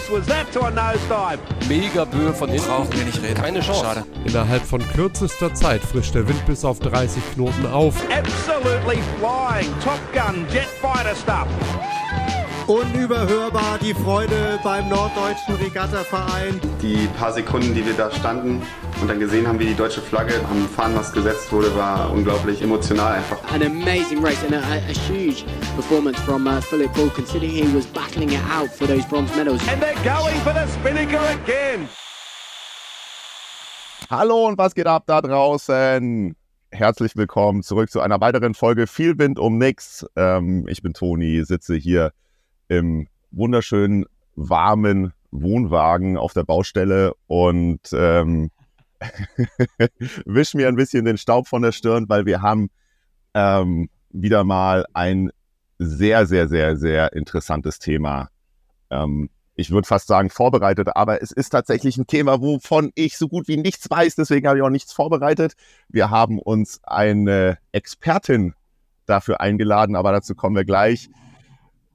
[0.00, 1.38] close was that to a nosedive?
[1.68, 2.66] Mega Böe von hinten.
[2.66, 3.34] Brauchen wir nicht reden.
[3.34, 3.84] Keine Chance.
[3.84, 4.04] Schade.
[4.24, 7.94] Innerhalb von kürzester Zeit frischt der Wind bis auf 30 Knoten auf.
[8.10, 9.72] Absolutely flying.
[9.82, 11.46] Top Gun, jet fighter stuff.
[12.70, 16.60] Unüberhörbar die Freude beim Norddeutschen Regattaverein.
[16.80, 18.62] Die paar Sekunden, die wir da standen
[19.00, 23.14] und dann gesehen haben, wie die deutsche Flagge am Fahnenmast gesetzt wurde, war unglaublich emotional
[23.14, 23.38] einfach.
[23.52, 25.44] An amazing race and a, a, huge
[25.74, 29.60] performance from uh, Philip Bull, considering he was battling it out for those bronze medals.
[29.68, 31.88] And they're going for the Spinnaker again.
[34.08, 36.36] Hallo und was geht ab da draußen?
[36.70, 40.06] Herzlich willkommen zurück zu einer weiteren Folge Viel Wind um nix.
[40.14, 42.12] Ähm, ich bin Toni, sitze hier
[42.70, 44.06] im wunderschönen,
[44.36, 48.50] warmen Wohnwagen auf der Baustelle und ähm,
[50.24, 52.70] wisch mir ein bisschen den Staub von der Stirn, weil wir haben
[53.34, 55.30] ähm, wieder mal ein
[55.78, 58.28] sehr, sehr, sehr, sehr interessantes Thema.
[58.90, 63.28] Ähm, ich würde fast sagen vorbereitet, aber es ist tatsächlich ein Thema, wovon ich so
[63.28, 65.54] gut wie nichts weiß, deswegen habe ich auch nichts vorbereitet.
[65.88, 68.54] Wir haben uns eine Expertin
[69.06, 71.10] dafür eingeladen, aber dazu kommen wir gleich.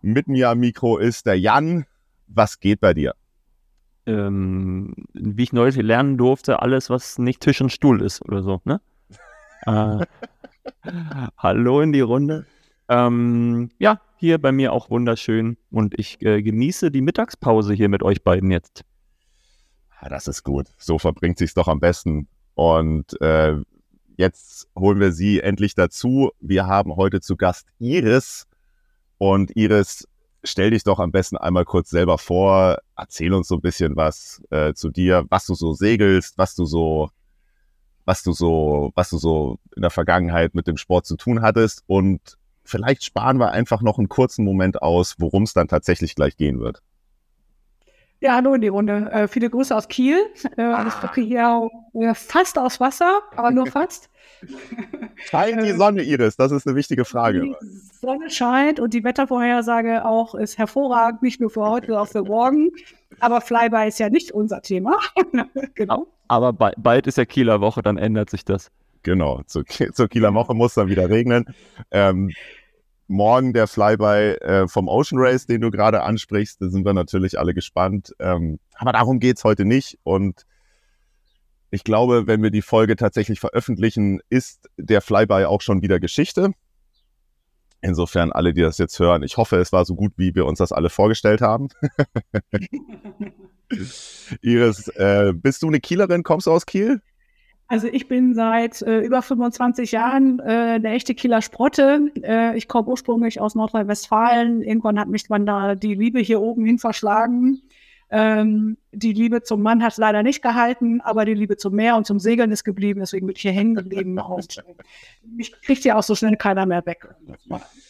[0.06, 1.86] Mit mir am Mikro ist der Jan.
[2.28, 3.16] Was geht bei dir?
[4.06, 8.62] ähm, wie ich neulich lernen durfte, alles, was nicht Tisch und Stuhl ist oder so,
[8.64, 8.80] ne?
[9.66, 10.06] äh,
[11.38, 12.45] hallo in die Runde.
[12.88, 18.03] Ähm, ja, hier bei mir auch wunderschön und ich äh, genieße die Mittagspause hier mit
[18.03, 18.84] euch beiden jetzt.
[20.00, 20.67] Ah, Das ist gut.
[20.78, 22.28] So verbringt sich's doch am besten.
[22.53, 23.56] Und äh,
[24.17, 26.30] jetzt holen wir sie endlich dazu.
[26.40, 28.45] Wir haben heute zu Gast Iris.
[29.18, 30.08] Und Iris,
[30.44, 32.78] stell dich doch am besten einmal kurz selber vor.
[32.96, 36.66] Erzähl uns so ein bisschen was äh, zu dir, was du so segelst, was du
[36.66, 37.10] so,
[38.06, 41.84] was du so, was du so in der Vergangenheit mit dem Sport zu tun hattest.
[41.88, 46.38] Und vielleicht sparen wir einfach noch einen kurzen Moment aus, worum es dann tatsächlich gleich
[46.38, 46.82] gehen wird.
[48.22, 49.10] Ja, hallo in die Runde.
[49.12, 50.18] Äh, viele Grüße aus Kiel.
[50.58, 54.09] Äh, ich gucke hier äh, fast aus Wasser, aber nur fast.
[55.18, 56.38] Scheint die Sonne, Iris?
[56.38, 57.42] Das ist eine wichtige Frage.
[57.42, 57.56] Die
[58.00, 62.24] Sonne scheint und die Wettervorhersage auch ist hervorragend, nicht nur für heute, sondern auch für
[62.24, 62.72] morgen.
[63.20, 64.98] Aber Flyby ist ja nicht unser Thema.
[65.75, 66.08] genau.
[66.28, 68.72] Aber ba bald ist ja Kieler Woche, dann ändert sich das.
[69.04, 71.46] Genau, zur, zur Kieler Woche muss dann wieder regnen.
[71.92, 72.31] Ähm,
[73.08, 77.40] morgen der Flyby äh, vom Ocean Race, den du gerade ansprichst, da sind wir natürlich
[77.40, 78.14] alle gespannt.
[78.20, 80.00] Ähm, aber darum geht's heute nicht.
[80.04, 80.46] Und
[81.72, 86.52] ich glaube, wenn wir die Folge tatsächlich veröffentlichen, ist der Flyby auch schon wieder Geschichte.
[87.82, 90.58] Insofern alle, die das jetzt hören, ich hoffe, es war so gut, wie wir uns
[90.58, 91.70] das alle vorgestellt haben.
[94.42, 96.24] Iris, äh, bist du eine Kielerin?
[96.24, 97.02] Kommst du aus Kiel?
[97.68, 102.12] Also ich bin seit äh, über 25 Jahren äh, eine echte Kieler Sprotte.
[102.22, 104.62] Äh, ich komme ursprünglich aus Nordrhein-Westfalen.
[104.62, 107.64] Irgendwann hat mich man da die Liebe hier oben hin verschlagen.
[108.12, 112.06] Ähm, die Liebe zum Mann hat leider nicht gehalten, aber die Liebe zum Meer und
[112.06, 113.00] zum Segeln ist geblieben.
[113.00, 114.20] Deswegen bin ich hier hängen geblieben.
[114.20, 114.64] Und
[115.36, 117.08] mich kriegt ja auch so schnell keiner mehr weg.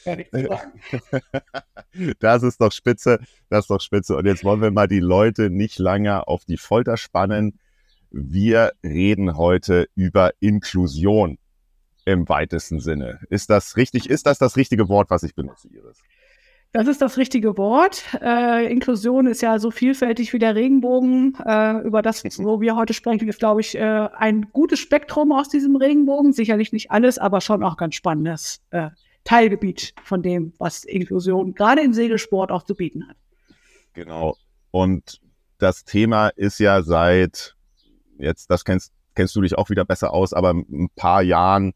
[2.20, 3.20] Das ist doch spitze,
[3.50, 4.16] das ist doch spitze.
[4.16, 7.58] Und jetzt wollen wir mal die Leute nicht lange auf die Folter spannen.
[8.18, 11.38] Wir reden heute über Inklusion
[12.06, 13.20] im weitesten Sinne.
[13.30, 14.10] Ist das richtig?
[14.10, 16.00] Ist das das richtige Wort, was ich benutze, Iris?
[16.72, 18.06] Das ist das richtige Wort.
[18.22, 21.36] Äh, Inklusion ist ja so vielfältig wie der Regenbogen.
[21.46, 25.50] Äh, über das, wo wir heute sprechen, ist, glaube ich, äh, ein gutes Spektrum aus
[25.50, 26.32] diesem Regenbogen.
[26.32, 28.92] Sicherlich nicht alles, aber schon auch ganz spannendes äh,
[29.26, 33.18] Teilgebiet von dem, was Inklusion gerade im Segelsport auch zu bieten hat.
[33.92, 34.38] Genau.
[34.72, 35.20] Und
[35.58, 37.55] das Thema ist ja seit,
[38.18, 41.74] jetzt, das kennst, kennst du dich auch wieder besser aus, aber ein paar Jahren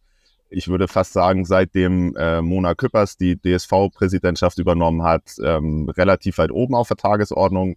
[0.50, 6.52] ich würde fast sagen, seitdem äh, Mona Küppers die DSV-Präsidentschaft übernommen hat, ähm, relativ weit
[6.52, 7.76] oben auf der Tagesordnung.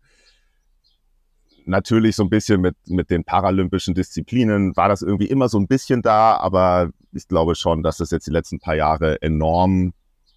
[1.65, 5.69] Natürlich so ein bisschen mit, mit den paralympischen Disziplinen war das irgendwie immer so ein
[5.69, 9.93] bisschen da, aber ich glaube schon, dass es jetzt die letzten paar Jahre enorm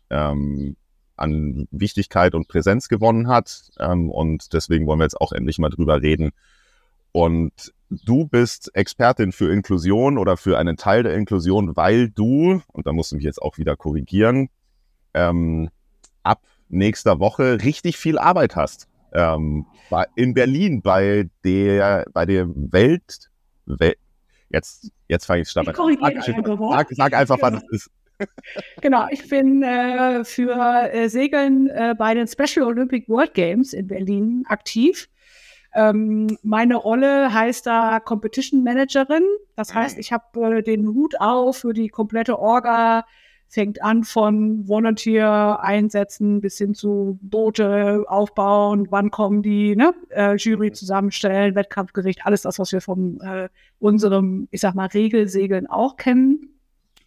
[0.09, 0.75] ähm,
[1.15, 3.71] an Wichtigkeit und Präsenz gewonnen hat.
[3.79, 6.31] Ähm, und deswegen wollen wir jetzt auch endlich mal drüber reden.
[7.13, 12.87] Und du bist Expertin für Inklusion oder für einen Teil der Inklusion, weil du, und
[12.87, 14.49] da musst du mich jetzt auch wieder korrigieren,
[15.13, 15.69] ähm,
[16.23, 18.87] ab nächster Woche richtig viel Arbeit hast.
[19.13, 19.65] Ähm,
[20.15, 23.29] in Berlin bei der, bei der Welt,
[23.65, 23.95] Wel
[24.49, 27.91] jetzt, jetzt fange ich stark korrigiere Sag, einfach sag, einfach, was es ist.
[28.81, 30.55] Genau, ich bin äh, für
[30.91, 35.09] äh, Segeln äh, bei den Special Olympic World Games in Berlin aktiv.
[35.75, 39.23] Ähm, meine Rolle heißt da Competition Managerin.
[39.55, 43.05] Das heißt, ich habe äh, den Hut auf für die komplette Orga
[43.47, 49.93] fängt an von Volunteer-Einsätzen bis hin zu Boote aufbauen, wann kommen die, ne?
[50.09, 53.49] äh, Jury zusammenstellen, Wettkampfgericht, alles das, was wir von äh,
[53.79, 56.54] unserem, ich sag mal, Regelsegeln auch kennen.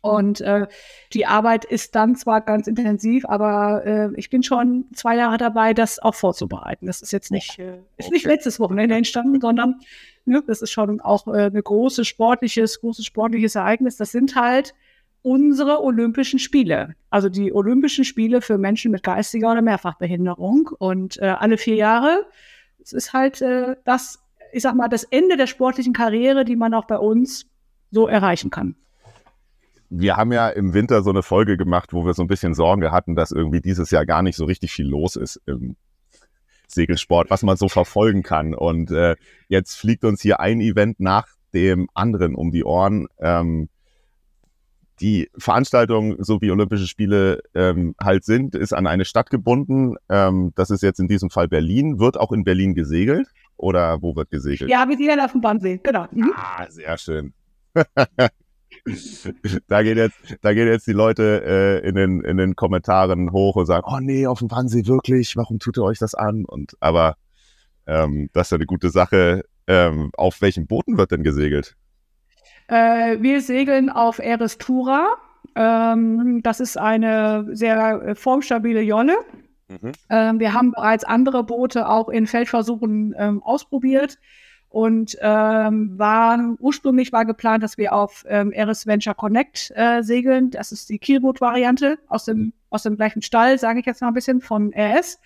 [0.00, 0.66] Und äh,
[1.12, 5.74] die Arbeit ist dann zwar ganz intensiv, aber äh, ich bin schon zwei Jahre dabei,
[5.74, 6.86] das auch vorzubereiten.
[6.86, 9.80] Das ist jetzt nicht, äh, ist nicht letztes Wochenende entstanden, sondern
[10.24, 13.96] ne, das ist schon auch äh, eine große sportliches, großes sportliches Ereignis.
[13.96, 14.74] Das sind halt
[15.22, 16.94] unsere Olympischen Spiele.
[17.10, 20.70] Also die Olympischen Spiele für Menschen mit geistiger oder Mehrfachbehinderung.
[20.78, 22.26] Und äh, alle vier Jahre.
[22.80, 24.22] Es ist halt äh, das,
[24.52, 27.46] ich sag mal, das Ende der sportlichen Karriere, die man auch bei uns
[27.90, 28.76] so erreichen kann.
[29.90, 32.92] Wir haben ja im Winter so eine Folge gemacht, wo wir so ein bisschen Sorge
[32.92, 35.76] hatten, dass irgendwie dieses Jahr gar nicht so richtig viel los ist im
[36.66, 38.54] Segelsport, was man so verfolgen kann.
[38.54, 39.16] Und äh,
[39.48, 43.08] jetzt fliegt uns hier ein Event nach dem anderen um die Ohren.
[43.18, 43.68] Ähm,
[45.00, 49.96] die Veranstaltung, so wie Olympische Spiele ähm, halt sind, ist an eine Stadt gebunden.
[50.08, 51.98] Ähm, das ist jetzt in diesem Fall Berlin.
[51.98, 53.28] Wird auch in Berlin gesegelt?
[53.56, 54.70] Oder wo wird gesegelt?
[54.70, 56.06] Ja, wir segeln auf dem Wannsee, genau.
[56.10, 56.32] Mhm.
[56.36, 57.32] Ah, sehr schön.
[59.68, 63.56] da, geht jetzt, da gehen jetzt die Leute äh, in, den, in den Kommentaren hoch
[63.56, 66.44] und sagen, oh nee, auf dem Wannsee wirklich, warum tut ihr euch das an?
[66.44, 67.16] Und aber
[67.86, 69.44] ähm, das ist ja eine gute Sache.
[69.66, 71.76] Ähm, auf welchen Booten wird denn gesegelt?
[72.68, 75.16] Äh, wir segeln auf Erestura.
[75.54, 79.16] Ähm, das ist eine sehr äh, formstabile Jolle.
[79.68, 79.92] Mhm.
[80.08, 84.18] Ähm, wir haben bereits andere Boote auch in Feldversuchen ähm, ausprobiert
[84.70, 90.50] und ähm, war ursprünglich war geplant, dass wir auf ähm, Eris Venture Connect äh, segeln.
[90.50, 94.14] Das ist die Kielboot-Variante aus dem, aus dem gleichen Stall, sage ich jetzt mal ein
[94.14, 95.20] bisschen, von RS.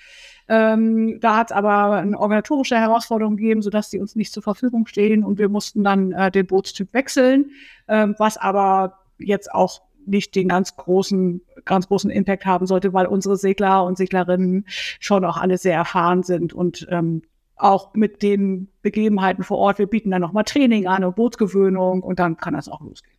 [0.49, 4.87] Ähm, da hat es aber eine organisatorische Herausforderung gegeben, sodass die uns nicht zur Verfügung
[4.87, 7.50] stehen und wir mussten dann äh, den Bootstyp wechseln,
[7.88, 13.06] ähm, was aber jetzt auch nicht den ganz großen, ganz großen Impact haben sollte, weil
[13.06, 14.67] unsere Segler und Seglerinnen
[14.99, 17.23] schon auch alle sehr erfahren sind und ähm,
[17.62, 19.79] auch mit den Begebenheiten vor Ort.
[19.79, 23.17] Wir bieten dann nochmal Training an und Bootsgewöhnung und dann kann das auch losgehen.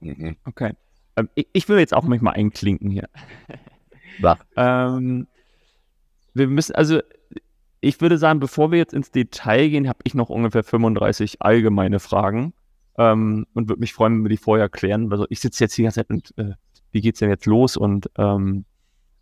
[0.00, 0.36] Mhm.
[0.44, 0.72] Okay.
[1.16, 3.08] Ähm, ich, ich, will jetzt auch manchmal einklinken hier.
[4.56, 5.26] ähm,
[6.34, 7.00] wir müssen, also
[7.80, 12.00] ich würde sagen, bevor wir jetzt ins Detail gehen, habe ich noch ungefähr 35 allgemeine
[12.00, 12.52] Fragen
[12.98, 15.10] ähm, und würde mich freuen, wenn wir die vorher klären.
[15.12, 16.54] Also ich sitze jetzt die ganze Zeit und äh,
[16.92, 17.76] wie es denn jetzt los?
[17.76, 18.64] Und, ähm,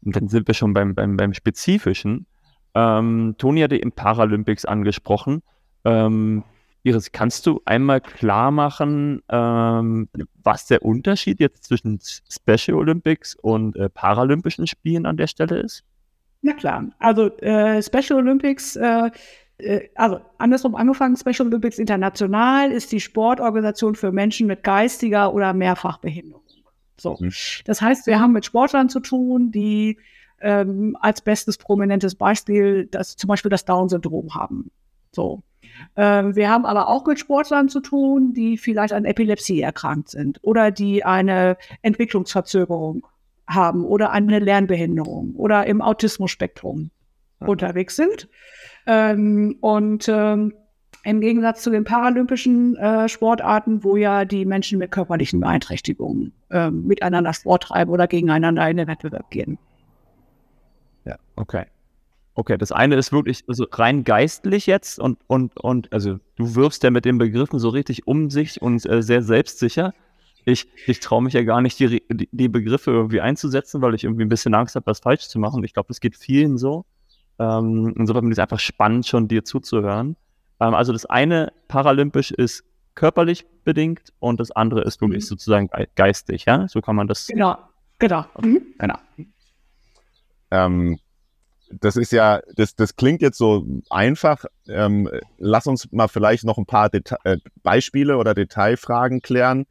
[0.05, 2.27] und dann sind wir schon beim, beim, beim Spezifischen.
[2.75, 5.43] Ähm, Toni hatte im Paralympics angesprochen.
[5.85, 6.45] Ähm,
[6.85, 10.09] Iris, kannst du einmal klar machen, ähm,
[10.43, 15.85] was der Unterschied jetzt zwischen Special Olympics und äh, Paralympischen Spielen an der Stelle ist?
[16.41, 19.11] Na klar, also äh, Special Olympics, äh,
[19.59, 25.53] äh, also andersrum angefangen, Special Olympics International ist die Sportorganisation für Menschen mit geistiger oder
[25.53, 26.43] Mehrfachbehinderung.
[26.97, 27.17] So.
[27.21, 27.33] Mhm.
[27.65, 29.99] Das heißt, wir haben mit Sportlern zu tun, die
[30.43, 34.71] ähm, als bestes prominentes Beispiel das, zum Beispiel das Down-Syndrom haben.
[35.13, 35.43] So.
[35.97, 40.39] Ähm, wir haben aber auch mit Sportlern zu tun, die vielleicht an Epilepsie erkrankt sind
[40.43, 43.07] oder die eine Entwicklungsverzögerung
[43.47, 46.91] haben oder eine Lernbehinderung oder im Autismus-Spektrum
[47.41, 47.49] mhm.
[47.49, 48.29] unterwegs sind.
[48.87, 50.55] Ähm, und ähm,
[51.05, 56.71] im Gegensatz zu den paralympischen äh, Sportarten, wo ja die Menschen mit körperlichen Beeinträchtigungen äh,
[56.71, 59.59] miteinander Sport treiben oder gegeneinander in den Wettbewerb gehen.
[61.37, 61.67] Okay.
[62.35, 66.83] Okay, das eine ist wirklich also rein geistlich jetzt und, und, und also du wirfst
[66.83, 69.93] ja mit den Begriffen so richtig um sich und äh, sehr selbstsicher
[70.45, 74.25] ich, ich traue mich ja gar nicht, die, die, Begriffe irgendwie einzusetzen, weil ich irgendwie
[74.25, 75.63] ein bisschen Angst habe, das falsch zu machen.
[75.65, 76.85] Ich glaube, das geht vielen so.
[77.39, 80.17] Ähm, insofern ist es einfach spannend, schon dir zuzuhören.
[80.61, 85.29] Ähm, also das eine paralympisch ist körperlich bedingt und das andere ist wirklich mhm.
[85.29, 86.69] sozusagen geistig, ja?
[86.69, 87.29] So kann man das.
[87.29, 87.57] Genau,
[87.99, 88.25] genau.
[88.41, 88.63] Mhm.
[88.79, 88.99] genau.
[90.51, 90.99] Ähm,
[91.81, 94.45] das ist ja, das, das klingt jetzt so einfach.
[94.69, 99.67] Ähm, lass uns mal vielleicht noch ein paar Deta äh, Beispiele oder Detailfragen klären.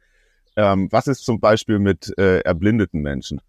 [0.56, 3.40] Ähm, was ist zum Beispiel mit äh, erblindeten Menschen?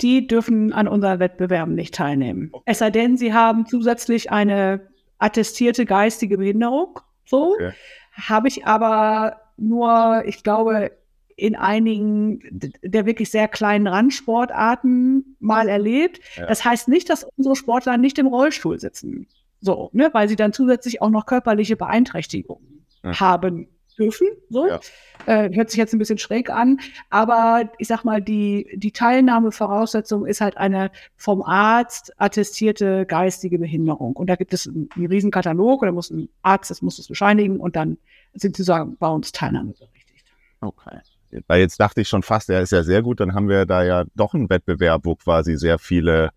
[0.00, 2.50] Die dürfen an unseren Wettbewerben nicht teilnehmen.
[2.52, 2.64] Okay.
[2.66, 7.00] Es sei denn, sie haben zusätzlich eine attestierte geistige Behinderung.
[7.24, 7.72] So okay.
[8.12, 10.92] habe ich aber nur, ich glaube,
[11.40, 12.40] in einigen
[12.82, 16.20] der wirklich sehr kleinen Randsportarten mal erlebt.
[16.36, 16.46] Ja.
[16.46, 19.26] Das heißt nicht, dass unsere Sportler nicht im Rollstuhl sitzen.
[19.60, 23.20] So, ne, weil sie dann zusätzlich auch noch körperliche Beeinträchtigungen ja.
[23.20, 23.68] haben
[23.98, 24.28] dürfen.
[24.48, 24.66] So.
[24.66, 24.80] Ja.
[25.26, 26.80] Äh, hört sich jetzt ein bisschen schräg an,
[27.10, 34.16] aber ich sag mal, die, die Teilnahmevoraussetzung ist halt eine vom Arzt attestierte geistige Behinderung.
[34.16, 37.60] Und da gibt es einen, einen Riesenkatalog, oder muss ein Arzt, das muss es bescheinigen
[37.60, 37.98] und dann
[38.32, 40.26] sind sie sagen, bei uns teilnahmeberechtigt.
[40.62, 41.00] Okay.
[41.46, 43.82] Weil jetzt dachte ich schon fast, er ist ja sehr gut, dann haben wir da
[43.82, 46.30] ja doch einen Wettbewerb, wo quasi sehr viele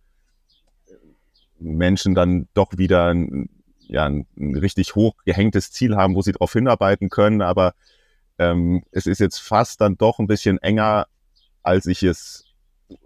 [1.59, 6.33] Menschen dann doch wieder ein, ja, ein, ein richtig hoch gehängtes Ziel haben, wo sie
[6.33, 7.41] darauf hinarbeiten können.
[7.41, 7.73] Aber
[8.37, 11.07] ähm, es ist jetzt fast dann doch ein bisschen enger,
[11.61, 12.45] als ich es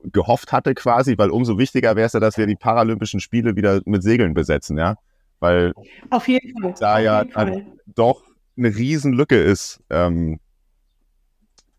[0.03, 3.81] gehofft hatte quasi, weil umso wichtiger wäre es ja, dass wir die Paralympischen Spiele wieder
[3.85, 4.95] mit Segeln besetzen, ja.
[5.39, 5.73] Weil
[6.09, 6.73] Auf jeden Fall.
[6.79, 7.65] da Auf ja Fall.
[7.85, 8.23] doch
[8.57, 10.39] eine Riesenlücke ist, ähm,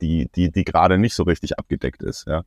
[0.00, 2.44] die, die, die gerade nicht so richtig abgedeckt ist, ja.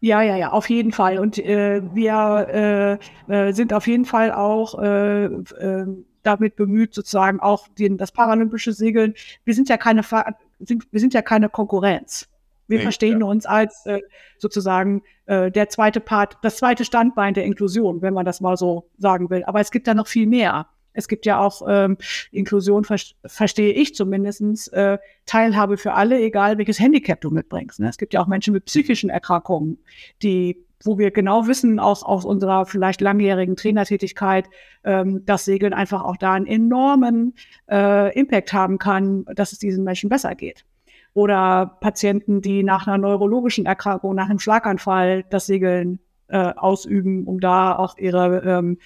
[0.00, 1.18] Ja, ja, ja, auf jeden Fall.
[1.18, 5.86] Und äh, wir äh, äh, sind auf jeden Fall auch äh, äh,
[6.22, 9.14] damit bemüht, sozusagen auch den, das paralympische Segeln.
[9.44, 10.02] Wir sind ja keine,
[10.60, 12.28] sind, wir sind ja keine Konkurrenz.
[12.68, 14.02] Wir Nee, verstehen uns als äh,
[14.36, 18.90] sozusagen äh, der zweite Part, das zweite Standbein der Inklusion, wenn man das mal so
[18.98, 19.42] sagen will.
[19.44, 20.68] Aber es gibt da noch viel mehr.
[20.98, 21.96] Es gibt ja auch ähm,
[22.32, 27.78] Inklusion, ver verstehe ich zumindest, äh, Teilhabe für alle, egal welches Handicap du mitbringst.
[27.78, 27.88] Ne?
[27.88, 29.78] Es gibt ja auch Menschen mit psychischen Erkrankungen,
[30.24, 34.50] die, wo wir genau wissen, aus, aus unserer vielleicht langjährigen Trainertätigkeit,
[34.82, 37.34] ähm, dass Segeln einfach auch da einen enormen
[37.70, 40.64] äh, Impact haben kann, dass es diesen Menschen besser geht.
[41.14, 47.40] Oder Patienten, die nach einer neurologischen Erkrankung, nach einem Schlaganfall das Segeln äh, ausüben, um
[47.40, 48.78] da auch ihre, ähm,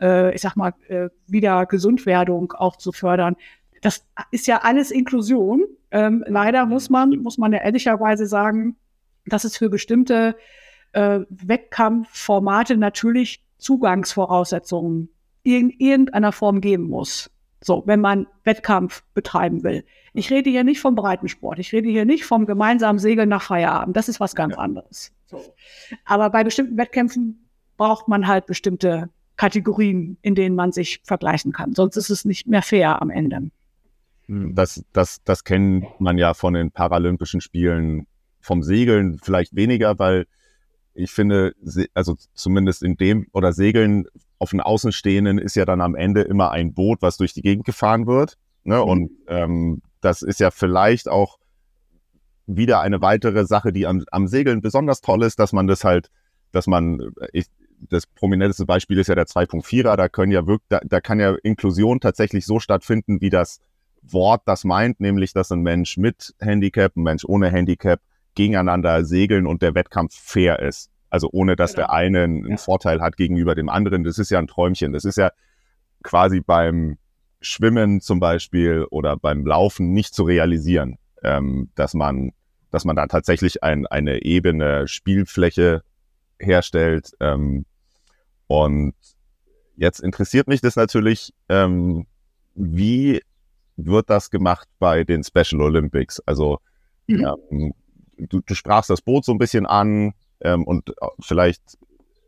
[0.00, 3.36] äh, ich sag mal, äh, wieder Gesundwerdung auch zu fördern.
[3.80, 5.64] Das ist ja alles Inklusion.
[5.90, 8.76] Ähm, leider muss man, muss man ja ehrlicherweise sagen,
[9.26, 10.36] dass es für bestimmte
[10.92, 15.08] äh, Wettkampfformate natürlich Zugangsvoraussetzungen
[15.42, 17.31] in irgendeiner Form geben muss.
[17.64, 19.84] So, wenn man Wettkampf betreiben will.
[20.12, 21.58] Ich rede hier nicht vom Breitensport.
[21.58, 23.96] Ich rede hier nicht vom gemeinsamen Segeln nach Feierabend.
[23.96, 25.12] Das ist was ganz anderes.
[25.26, 25.40] So.
[26.04, 31.74] Aber bei bestimmten Wettkämpfen braucht man halt bestimmte Kategorien, in denen man sich vergleichen kann.
[31.74, 33.50] Sonst ist es nicht mehr fair am Ende.
[34.28, 38.06] Das, das, das kennt man ja von den Paralympischen Spielen
[38.40, 40.26] vom Segeln vielleicht weniger, weil
[40.94, 41.54] ich finde,
[41.94, 44.06] also zumindest in dem oder Segeln
[44.42, 47.64] auf den Außenstehenden ist ja dann am Ende immer ein Boot, was durch die Gegend
[47.64, 48.36] gefahren wird.
[48.64, 48.82] Ne?
[48.82, 51.38] Und ähm, das ist ja vielleicht auch
[52.46, 56.10] wieder eine weitere Sache, die am, am Segeln besonders toll ist, dass man das halt,
[56.50, 57.46] dass man, äh, ich,
[57.88, 61.36] das prominenteste Beispiel ist ja der 2.4er, da können ja wirklich, da, da kann ja
[61.44, 63.60] Inklusion tatsächlich so stattfinden, wie das
[64.02, 68.00] Wort das meint, nämlich dass ein Mensch mit Handicap, ein Mensch ohne Handicap
[68.34, 70.91] gegeneinander segeln und der Wettkampf fair ist.
[71.12, 71.88] Also ohne dass Genau.
[71.88, 72.56] der eine einen Ja.
[72.56, 74.02] Vorteil hat gegenüber dem anderen.
[74.02, 74.92] Das ist ja ein Träumchen.
[74.92, 75.30] Das ist ja
[76.02, 76.96] quasi beim
[77.42, 82.32] Schwimmen zum Beispiel oder beim Laufen nicht zu realisieren, ähm, dass man,
[82.70, 85.82] dass man da tatsächlich ein, eine ebene Spielfläche
[86.38, 87.10] herstellt.
[87.20, 87.66] Ähm,
[88.46, 88.94] und
[89.76, 92.06] jetzt interessiert mich das natürlich, ähm,
[92.54, 93.20] wie
[93.76, 96.20] wird das gemacht bei den Special Olympics?
[96.20, 96.58] Also
[97.06, 97.26] Mhm.
[97.50, 97.74] ähm,
[98.16, 100.12] du, du sprachst das Boot so ein bisschen an
[100.42, 101.62] ähm, und vielleicht,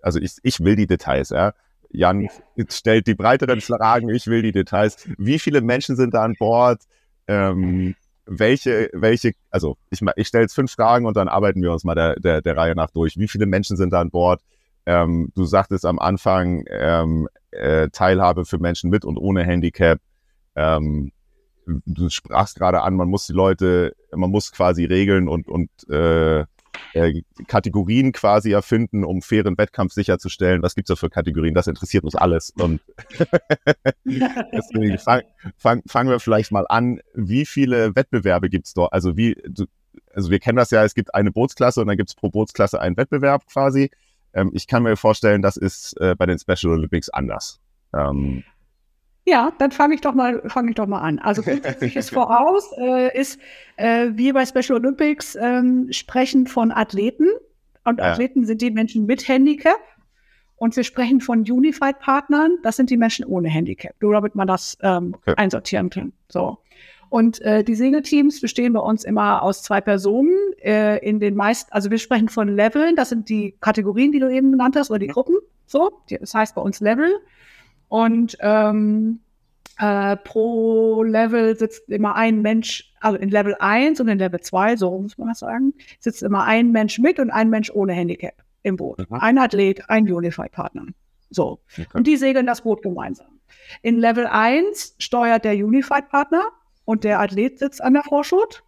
[0.03, 1.53] also ich, ich will die Details, ja.
[1.91, 2.29] Jan
[2.71, 5.09] stellt die breiteren Fragen, ich will die Details.
[5.19, 6.83] Wie viele Menschen sind da an Bord?
[7.27, 7.95] Ähm,
[8.27, 11.95] welche, welche, also ich, ich stelle jetzt fünf Fragen und dann arbeiten wir uns mal
[11.95, 13.19] der, der, der Reihe nach durch.
[13.19, 14.41] Wie viele Menschen sind da an Bord?
[14.87, 20.01] Ähm, du sagtest am Anfang ähm, äh, Teilhabe für Menschen mit und ohne Handicap.
[20.57, 21.13] Ähm,
[21.67, 26.45] du sprachst gerade an, man muss die Leute, man muss quasi Regeln und, und äh,
[26.95, 30.63] äh, Kategorien quasi erfinden, um fairen Wettkampf sicherzustellen.
[30.63, 31.55] Was gibt's da für Kategorien?
[31.55, 32.53] Das interessiert uns alles.
[32.59, 32.81] Und
[34.05, 35.23] deswegen fang,
[35.57, 37.01] fang, fangen wir vielleicht mal an.
[37.13, 38.93] Wie viele Wettbewerbe gibt's dort?
[38.93, 39.37] Also wie,
[40.15, 42.97] also wir kennen das ja, es gibt eine Bootsklasse und dann gibt's pro Bootsklasse einen
[42.97, 43.91] Wettbewerb quasi.
[44.33, 47.61] Ähm, ich kann mir vorstellen, das ist äh, bei den Special Olympics anders.
[47.93, 48.45] Ähm,
[49.27, 51.19] Ja, dann fange ich doch mal, fange ich doch mal an.
[51.19, 53.41] Also grundsätzlich ist voraus, äh, ist,
[53.77, 57.29] äh, wir bei Special Olympics ähm, sprechen von Athleten.
[57.85, 58.13] Und Ja.
[58.13, 59.79] Athleten sind die Menschen mit Handicap.
[60.57, 62.59] Und wir sprechen von Unified-Partnern.
[62.63, 63.95] Das sind die Menschen ohne Handicap.
[64.01, 65.35] Nur damit man das ähm, Okay.
[65.37, 66.13] einsortieren kann.
[66.29, 66.59] So.
[67.09, 70.35] Und äh, die Segelteams bestehen bei uns immer aus zwei Personen.
[70.63, 72.95] Äh, in den meisten, also wir sprechen von Leveln.
[72.97, 75.37] Das sind die Kategorien, die du eben genannt hast, oder die Gruppen.
[75.67, 77.11] So, das heißt bei uns Level.
[77.89, 79.21] Und ähm,
[79.79, 84.77] äh, pro Level sitzt immer ein Mensch, also in Level 1 und in Level 2,
[84.77, 88.35] so muss man das sagen, sitzt immer ein Mensch mit und ein Mensch ohne Handicap
[88.63, 88.99] im Boot.
[89.11, 89.17] Mhm.
[89.17, 90.87] Ein Athlet, ein Unified-Partner.
[91.31, 91.61] So.
[91.93, 93.41] Und die segeln das Boot gemeinsam.
[93.83, 96.43] In Level 1 steuert der Unified-Partner
[96.85, 98.63] und der Athlet sitzt an der Vorschut.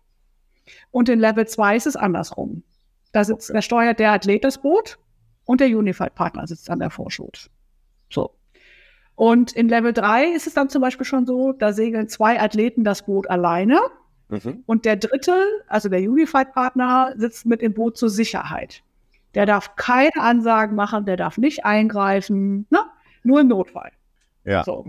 [0.90, 2.64] Und in Level 2 ist es andersrum.
[3.12, 4.98] Da, sitzt, da steuert der Athlet das Boot
[5.44, 7.50] und der Unified-Partner sitzt an der Vorschut.
[8.10, 8.35] So.
[9.16, 12.84] Und in Level 3 ist es dann zum Beispiel schon so, da segeln zwei Athleten
[12.84, 13.80] das Boot alleine
[14.28, 14.64] Mhm.
[14.66, 15.34] Und der dritte,
[15.68, 18.82] also der Unified-Partner, sitzt mit im Boot zur Sicherheit.
[19.34, 22.80] Der darf keine Ansagen machen, der darf nicht eingreifen, ne?
[23.22, 23.92] nur im Notfall.
[24.44, 24.64] Ja.
[24.64, 24.86] So.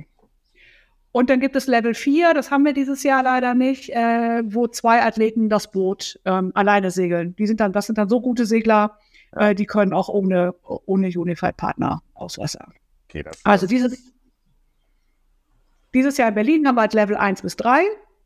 [1.11, 4.67] Und dann gibt es Level 4, das haben wir dieses Jahr leider nicht, äh, wo
[4.67, 7.35] zwei Athleten das Boot ähm, alleine segeln.
[7.35, 8.97] Die sind dann, das sind dann so gute Segler,
[9.31, 12.71] äh, die können auch ohne, ohne Unified-Partner aus Wasser.
[13.09, 14.13] Okay, das, Also dieses,
[15.93, 17.81] dieses Jahr in Berlin haben wir halt Level 1 bis 3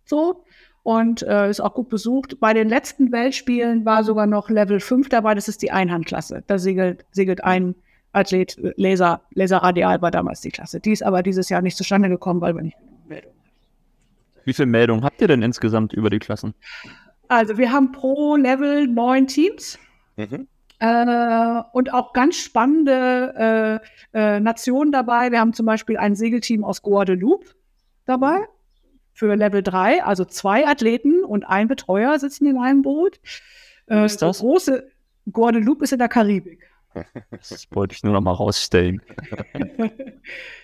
[0.05, 0.43] so
[0.83, 2.39] und äh, ist auch gut besucht.
[2.39, 6.43] Bei den letzten Weltspielen war sogar noch Level 5 dabei, das ist die Einhandklasse.
[6.47, 7.75] Da segelt, segelt ein
[8.13, 10.79] Athlet äh, Laser, Laserradial war damals die Klasse.
[10.79, 12.77] Die ist aber dieses Jahr nicht zustande gekommen, weil wir nicht
[13.07, 13.31] Meldung.
[14.43, 16.53] Wie viele Meldungen habt ihr denn insgesamt über die Klassen?
[17.27, 19.77] Also wir haben pro Level neun Teams.
[20.17, 20.47] Mhm.
[20.81, 23.81] Äh, und auch ganz spannende
[24.13, 25.31] äh, äh, Nationen dabei.
[25.31, 27.45] Wir haben zum Beispiel ein Segelteam aus Guadeloupe
[28.05, 28.47] dabei
[29.13, 33.19] für Level 3, also zwei Athleten und ein Betreuer sitzen in einem Boot.
[33.87, 34.39] Äh, ist das?
[34.39, 34.89] Große
[35.31, 36.67] Guadeloupe ist in der Karibik.
[37.31, 39.01] Das wollte ich nur noch mal rausstellen.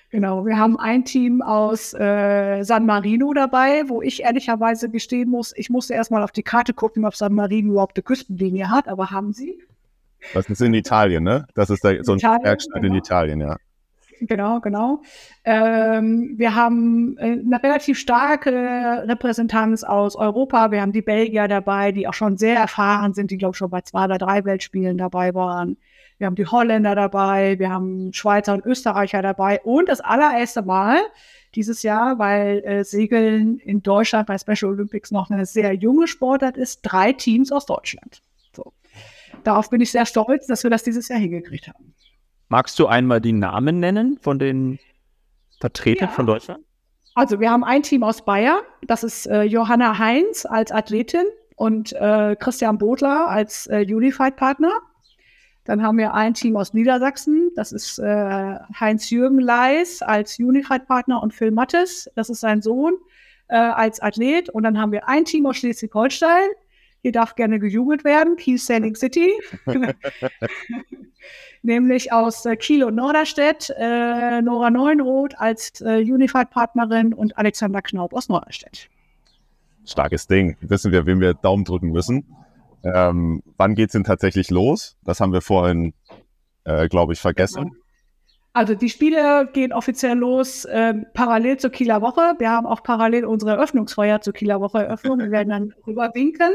[0.10, 5.54] Genau, wir haben ein Team aus äh, San Marino dabei, wo ich ehrlicherweise gestehen muss,
[5.58, 9.12] ich musste erstmal auf die Karte gucken, ob San Marino überhaupt eine Küstenlinie hat, aber
[9.12, 9.62] haben sie.
[10.34, 11.46] Das ist in Italien, ne?
[11.56, 12.98] Das ist da so ein Italien, Bergstadt in genau.
[12.98, 13.58] Italien, ja.
[14.22, 15.02] Genau, genau.
[15.44, 18.52] Ähm, wir haben äh, eine relativ starke
[19.08, 20.72] Repräsentanz aus Europa.
[20.72, 23.70] Wir haben die Belgier dabei, die auch schon sehr erfahren sind, die, glaube ich, schon
[23.70, 25.78] bei zwei oder drei Weltspielen dabei waren.
[26.18, 31.00] Wir haben die Holländer dabei, wir haben Schweizer und Österreicher dabei und das allererste Mal
[31.54, 36.58] dieses Jahr, weil äh, Segeln in Deutschland bei Special Olympics noch eine sehr junge Sportart
[36.58, 38.22] ist, drei Teams aus Deutschland.
[39.44, 41.94] Darauf bin ich sehr stolz, dass wir das dieses Jahr hingekriegt haben.
[42.50, 44.80] Magst du einmal die Namen nennen von den
[45.60, 46.14] Vertretern Ja.
[46.14, 46.64] von Deutschland?
[47.16, 51.26] Also wir haben ein Team aus Bayern, das ist äh, Johanna Heinz als Athletin
[51.56, 54.72] und äh, Christian Bodler als äh, Unified-Partner.
[55.66, 61.34] Dann haben wir ein Team aus Niedersachsen, das ist äh, Heinz-Jürgen Leis als Unified-Partner und
[61.34, 62.94] Phil Mattes, das ist sein Sohn,
[63.48, 64.50] äh, als Athlet.
[64.50, 66.48] Und dann haben wir ein Team aus Schleswig-Holstein,
[67.08, 69.32] hier darf gerne gejubelt werden, Kiel Sailing City.
[71.64, 78.14] nämlich aus äh, Kiel und Norderstedt, äh, Nora Neuenroth als äh, Unified-Partnerin und Alexander Knaub
[78.14, 78.90] aus Norderstedt.
[79.86, 80.58] Starkes Ding.
[80.60, 82.26] Wissen wir, wem wir Daumen drücken müssen.
[82.84, 84.98] Ähm, wann geht's denn tatsächlich los?
[85.06, 85.94] Das haben wir vorhin,
[86.66, 87.72] äh, glaube ich, vergessen.
[88.52, 92.34] Also die Spiele gehen offiziell los äh, parallel zur Kieler Woche.
[92.40, 95.20] Wir haben auch parallel unsere Eröffnungsfeier zur Kieler Woche Eröffnung.
[95.20, 96.50] Wir werden dann rüberwinken.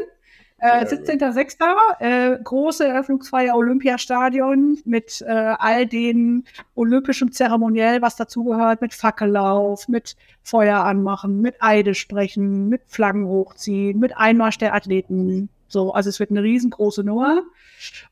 [0.62, 1.57] Äh, 17.06.
[1.98, 6.44] Äh, große Eröffnungsfeier Olympiastadion mit äh, all den
[6.77, 13.98] olympischen Zeremoniell, was dazugehört, mit Fackellauf, mit Feuer anmachen, mit Eide sprechen, mit Flaggen hochziehen,
[13.98, 15.48] mit Einmarsch der Athleten.
[15.66, 17.42] So, also es wird eine riesengroße Nummer.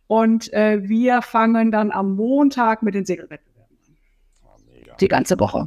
[0.08, 3.76] Und äh, wir fangen dann am Montag mit den Segelwettbewerben
[4.42, 4.96] an.
[5.00, 5.66] Die ganze Woche.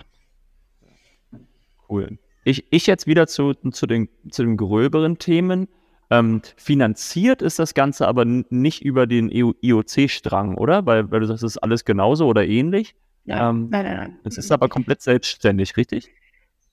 [1.87, 2.17] Cool.
[2.43, 5.69] Ich, ich jetzt wieder zu, zu, den, zu den gröberen Themen.
[6.09, 10.85] Ähm, finanziert ist das Ganze aber nicht über den E IOC-Strang, oder?
[10.85, 12.95] Weil, weil du sagst, es ist alles genauso oder ähnlich.
[13.25, 14.19] Ähm, Nein, nein, nein.
[14.25, 16.11] Es ist aber komplett selbstständig, richtig?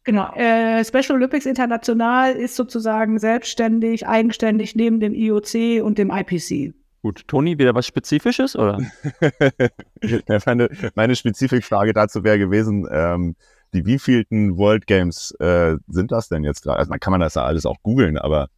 [0.04, 0.32] Genau.
[0.34, 6.74] Äh, Special Olympics International ist sozusagen selbstständig, eigenständig neben dem IOC und dem IPC.
[7.02, 8.78] Gut, Toni, wieder was Spezifisches, oder?
[10.02, 13.36] Ja, meine, meine Spezifikfrage dazu wäre gewesen, ähm,
[13.74, 16.78] die wievielten World Games äh, sind das denn jetzt gerade?
[16.78, 18.48] Also man kann man das ja alles auch googeln, aber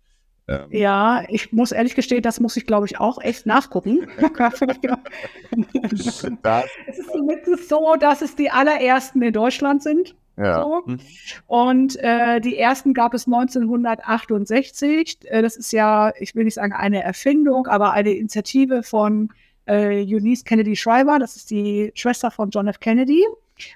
[0.48, 4.08] ähm, Ja, ich muss ehrlich gestehen, das muss ich, glaube ich, auch echt nachgucken.
[6.42, 10.14] da, Es ist zumindest so, dass es die allerersten in Deutschland sind.
[10.36, 10.62] ja.
[10.62, 10.82] So.
[10.86, 10.98] Mhm.
[11.46, 15.18] Und äh, die ersten gab es 1968.
[15.24, 19.30] Äh, das ist ja, ich will nicht sagen eine Erfindung, aber eine Initiative von
[19.66, 21.18] äh, Eunice Kennedy Shriver.
[21.18, 22.80] Das ist die Schwester von John F.
[22.80, 23.24] Kennedy.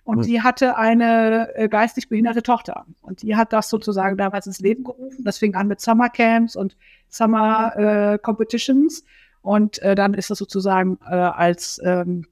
[0.05, 0.23] Und Mhm.
[0.23, 2.87] die hatte eine äh, geistig behinderte Tochter.
[3.03, 5.25] Und die hat das sozusagen damals ins Leben gerufen.
[5.25, 6.77] Das fing an mit Summer Camps und
[7.09, 9.05] Summer äh, Competitions.
[9.43, 12.27] Und äh, dann ist das sozusagen äh, als ähm,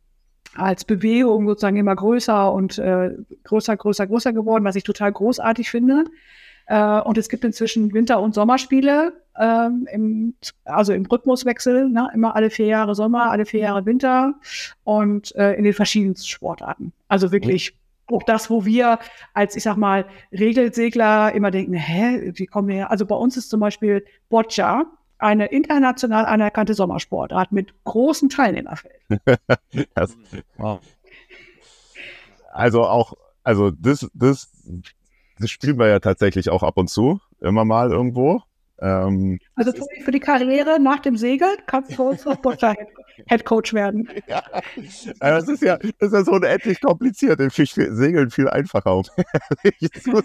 [0.57, 3.11] als Bewegung sozusagen immer größer und äh,
[3.43, 6.05] größer, größer, größer geworden, was ich total großartig finde.
[6.67, 12.11] Äh, und es gibt inzwischen Winter- und Sommerspiele, ähm, im, also im Rhythmuswechsel, ne?
[12.15, 14.35] immer alle vier Jahre Sommer, alle vier Jahre Winter
[14.85, 16.93] und äh, in den verschiedensten Sportarten.
[17.09, 18.99] Also wirklich auch das, wo wir
[19.33, 22.91] als, ich sag mal, Regelsegler immer denken, hä, wie kommen wir her?
[22.91, 24.87] Also bei uns ist zum Beispiel Boccia
[25.19, 29.01] eine international anerkannte Sommersportart mit großem Teilnehmerfeld.
[29.95, 30.17] Das,
[32.53, 34.51] also auch, also das, das,
[35.39, 38.43] das spielen wir ja tatsächlich auch ab und zu, immer mal irgendwo.
[38.81, 39.73] Ähm, Also
[40.05, 42.75] für die Karriere nach dem Segeln kannst du für uns noch Botscher
[43.29, 44.09] Head Coach werden.
[44.27, 44.43] ja,
[44.77, 47.41] Äh, das ist ja, das ist ja so unendlich kompliziert.
[47.41, 48.97] Ich finde Segeln viel einfacher.
[48.97, 49.05] Um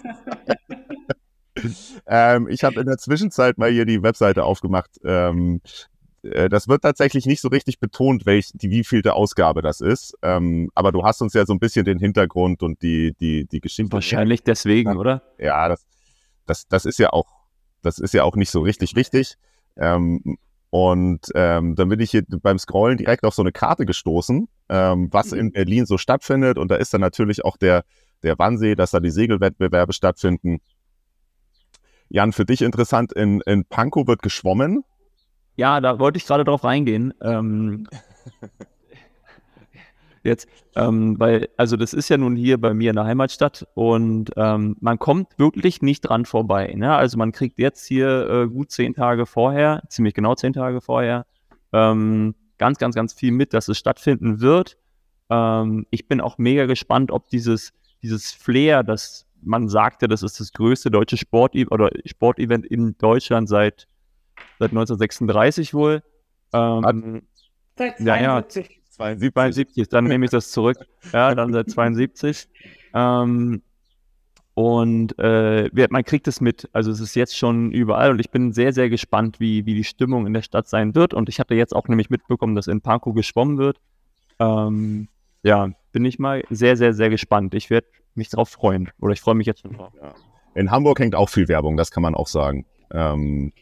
[2.06, 4.90] ähm, ich habe in der Zwischenzeit mal hier die Webseite aufgemacht.
[5.04, 5.60] Ähm,
[6.22, 10.14] äh, das wird tatsächlich nicht so richtig betont, welch, die wievielte Ausgabe das ist.
[10.22, 13.60] Ähm, aber du hast uns ja so ein bisschen den Hintergrund und die, die, die
[13.60, 13.92] Geschichte.
[13.92, 15.22] Wahrscheinlich deswegen, oder?
[15.38, 15.86] Ja, das,
[16.46, 17.26] das, das ist ja auch,
[17.82, 19.36] das ist ja auch nicht so richtig richtig.
[19.76, 20.38] Ähm,
[20.70, 25.08] und ähm, dann bin ich hier beim Scrollen direkt auf so eine Karte gestoßen, ähm,
[25.10, 26.58] was in Berlin so stattfindet.
[26.58, 27.84] Und da ist dann natürlich auch der,
[28.22, 30.60] der Wannsee, dass da die Segelwettbewerbe stattfinden.
[32.08, 34.84] Jan, für dich interessant, in, in Pankow wird geschwommen.
[35.56, 37.14] Ja, da wollte ich gerade drauf reingehen.
[37.20, 37.88] Ähm,
[40.24, 44.30] jetzt, ähm, weil, also das ist ja nun hier bei mir in der Heimatstadt und
[44.36, 46.72] ähm, man kommt wirklich nicht dran vorbei.
[46.76, 46.94] Ne?
[46.94, 51.26] Also man kriegt jetzt hier äh, gut zehn Tage vorher, ziemlich genau zehn Tage vorher,
[51.72, 54.76] ähm, ganz, ganz, ganz viel mit, dass es stattfinden wird.
[55.30, 60.38] Ähm, ich bin auch mega gespannt, ob dieses, dieses Flair, das man sagte, das ist
[60.40, 63.88] das größte deutsche Sport oder Sportevent in Deutschland seit,
[64.58, 66.02] seit 1936 wohl.
[66.52, 67.22] Ähm,
[67.76, 68.44] Seit Ja, ja.
[69.00, 69.32] 72.
[69.32, 69.32] 72.
[69.32, 70.78] 72, dann nehme ich das zurück.
[71.12, 72.48] Ja, dann seit 72.
[72.94, 73.62] Ähm,
[74.54, 76.68] und äh, man kriegt es mit.
[76.72, 79.84] Also es ist jetzt schon überall und ich bin sehr, sehr gespannt, wie, wie die
[79.84, 81.14] Stimmung in der Stadt sein wird.
[81.14, 83.78] Und ich hatte jetzt auch nämlich mitbekommen, dass in Pankow geschwommen wird.
[84.38, 85.08] Ähm,
[85.42, 87.54] ja, bin ich mal sehr, sehr, sehr gespannt.
[87.54, 88.90] Ich werde mich darauf freuen.
[89.00, 89.92] Oder ich freue mich jetzt schon drauf.
[90.54, 92.66] In Hamburg hängt auch viel Werbung, das kann man auch sagen.
[92.92, 93.52] Ähm,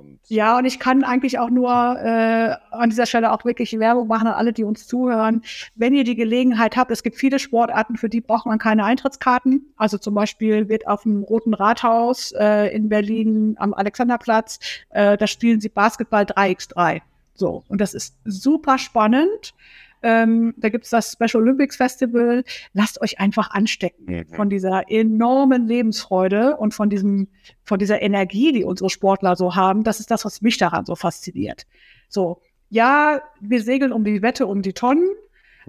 [0.00, 4.08] und Ja, und ich kann eigentlich auch nur äh, an dieser Stelle auch wirklich Werbung
[4.08, 5.42] machen an alle, die uns zuhören.
[5.74, 9.72] Wenn ihr die Gelegenheit habt, es gibt viele Sportarten, für die braucht man keine Eintrittskarten.
[9.76, 14.58] Also zum Beispiel wird auf dem Roten Rathaus äh, in Berlin am Alexanderplatz,
[14.90, 17.02] äh, da spielen sie Basketball 3x3.
[17.34, 19.54] So, und das ist super spannend.
[20.02, 22.44] Ähm, da gibt's das Special Olympics Festival.
[22.72, 27.28] Lasst euch einfach anstecken von dieser enormen Lebensfreude und von diesem,
[27.64, 29.84] von dieser Energie, die unsere Sportler so haben.
[29.84, 31.66] Das ist das, was mich daran so fasziniert.
[32.08, 35.08] So, ja, wir segeln um die Wette, um die Tonnen,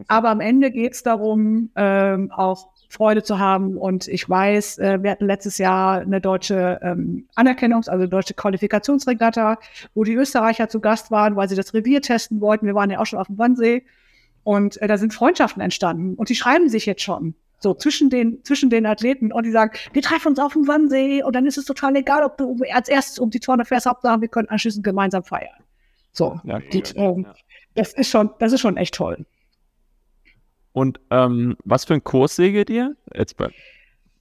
[0.07, 3.77] aber am Ende geht's darum, ähm, auch Freude zu haben.
[3.77, 8.33] Und ich weiß, äh, wir hatten letztes Jahr eine deutsche ähm, Anerkennungs-, also eine deutsche
[8.33, 9.57] Qualifikationsregatta,
[9.93, 12.65] wo die Österreicher zu Gast waren, weil sie das Revier testen wollten.
[12.65, 13.83] Wir waren ja auch schon auf dem Wannsee.
[14.43, 16.15] Und äh, da sind Freundschaften entstanden.
[16.15, 17.35] Und die schreiben sich jetzt schon.
[17.59, 21.21] So zwischen den, zwischen den Athleten und die sagen, wir treffen uns auf dem Wannsee
[21.21, 24.19] und dann ist es total egal, ob du als erstes um die Tonne fährst, Hauptsache
[24.19, 25.63] wir können anschließend gemeinsam feiern.
[26.11, 27.27] So, Ja, die, ähm,
[27.75, 29.25] das ist schon, das ist schon echt toll.
[30.73, 32.95] Und ähm, was für einen Kurs segelt ihr?
[33.13, 33.49] Jetzt bei,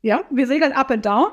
[0.02, 1.28] Ja, wir segeln up and down.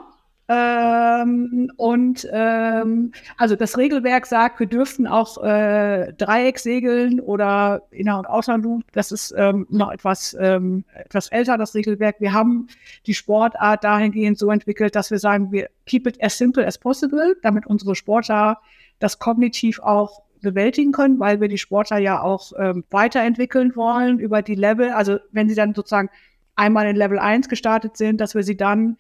[0.50, 8.20] Ähm, und ähm, also das Regelwerk sagt, wir dürften auch äh, Dreieck segeln oder Inner-
[8.20, 8.84] und Außerloop.
[8.94, 12.16] Das ist ähm, noch etwas, ähm, etwas älter, das Regelwerk.
[12.20, 12.68] Wir haben
[13.06, 17.36] die Sportart dahingehend so entwickelt, dass wir sagen, wir keep it as simple as possible,
[17.42, 18.60] damit unsere Sportler
[19.00, 24.42] das kognitiv auch bewältigen können, weil wir die Sportler ja auch ähm, weiterentwickeln wollen über
[24.42, 24.92] die Level.
[24.92, 26.10] Also wenn sie dann sozusagen
[26.56, 28.98] einmal in Level 1 gestartet sind, dass wir sie dann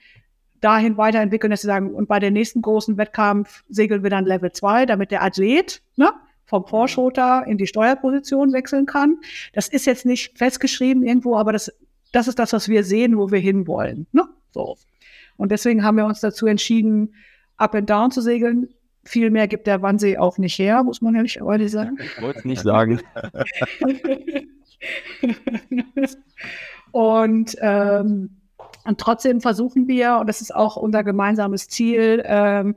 [0.62, 4.52] dahin weiterentwickeln, dass sie sagen, und bei der nächsten großen Wettkampf segeln wir dann Level
[4.52, 6.12] 2, damit der Athlet ne,
[6.46, 9.18] vom Vorschoter in die Steuerposition wechseln kann.
[9.54, 11.72] Das ist jetzt nicht festgeschrieben irgendwo, aber das,
[12.12, 14.08] das ist das, was wir sehen, wo wir hinwollen.
[14.12, 14.24] Ne?
[14.52, 14.78] So.
[15.36, 17.14] Und deswegen haben wir uns dazu entschieden,
[17.58, 18.70] up and down zu segeln.
[19.04, 21.40] Viel mehr gibt der Wannsee auch nicht her, muss man ehrlich
[21.72, 21.98] sagen.
[22.02, 23.02] ich wollte es nicht sagen.
[26.92, 28.37] und, ähm,
[28.88, 32.76] und trotzdem versuchen wir, und das ist auch unser gemeinsames Ziel, ähm,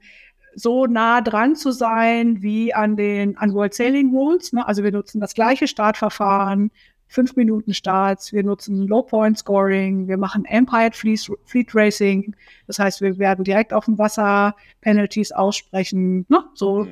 [0.56, 4.52] so nah dran zu sein wie an den an World Sailing Rules.
[4.52, 4.66] Ne?
[4.66, 6.72] Also wir nutzen das gleiche Startverfahren,
[7.06, 12.34] fünf Minuten Starts, wir nutzen Low Point Scoring, wir machen Empire Fleet, Fleet Racing.
[12.66, 16.26] Das heißt, wir werden direkt auf dem Wasser Penalties aussprechen.
[16.28, 16.44] Ne?
[16.54, 16.88] So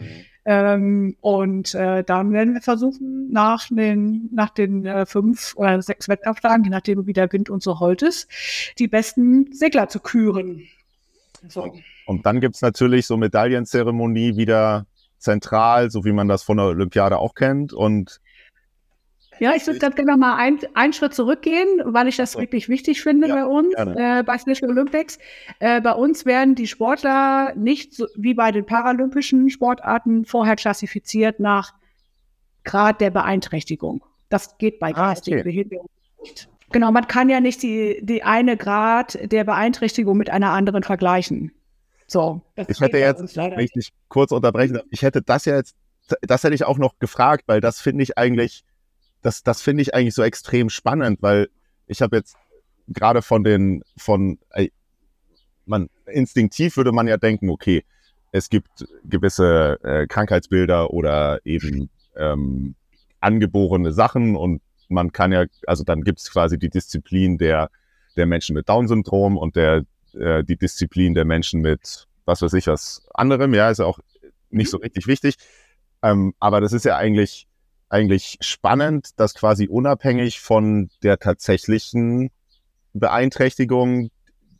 [0.50, 6.08] ähm, und äh, dann werden wir versuchen, nach den, nach den äh, fünf oder sechs
[6.08, 8.30] Wettauflagen, je nachdem wie der Wind uns so hold ist,
[8.78, 10.62] die besten Segler zu küren.
[11.48, 11.70] So.
[12.06, 14.86] Und dann gibt's natürlich so Medaillenzeremonie wieder
[15.18, 17.74] zentral, so wie man das von der Olympiade auch kennt.
[17.74, 18.18] Und
[19.40, 23.02] Ja, ich würde gerne noch mal ein, einen Schritt zurückgehen, weil ich das wirklich wichtig
[23.02, 25.18] finde Ja, bei uns, äh, bei Special Olympics.
[25.58, 31.40] Äh, bei uns werden die Sportler nicht so, wie bei den paralympischen Sportarten vorher klassifiziert
[31.40, 31.74] nach
[32.64, 34.04] Grad der Beeinträchtigung.
[34.28, 35.44] Das geht bei Ah, geistigen okay.
[35.44, 35.88] Behinderungen
[36.22, 36.48] nicht.
[36.70, 41.52] Genau, man kann ja nicht die, die eine Grad der Beeinträchtigung mit einer anderen vergleichen.
[42.06, 45.56] So, das Ich hätte jetzt, wenn ich dich kurz unterbrechen darf, ich hätte das ja
[45.56, 45.76] jetzt,
[46.22, 48.64] das hätte ich auch noch gefragt, weil das finde ich eigentlich,
[49.22, 51.48] das, das finde ich eigentlich so extrem spannend, weil
[51.86, 52.36] ich habe jetzt
[52.88, 54.38] gerade von den, von,
[55.66, 57.84] man, instinktiv würde man ja denken, okay,
[58.32, 62.74] es gibt gewisse äh, Krankheitsbilder oder eben ähm,
[63.20, 67.70] angeborene Sachen und man kann ja, also dann gibt es quasi die Disziplin der,
[68.16, 72.66] der Menschen mit Down-Syndrom und der, äh, die Disziplin der Menschen mit was weiß ich
[72.66, 73.98] was anderem, ja, ist ja auch
[74.50, 75.36] nicht so richtig wichtig.
[76.02, 77.48] Ähm, aber das ist ja eigentlich,
[77.88, 82.30] eigentlich spannend, dass quasi unabhängig von der tatsächlichen
[82.92, 84.10] Beeinträchtigung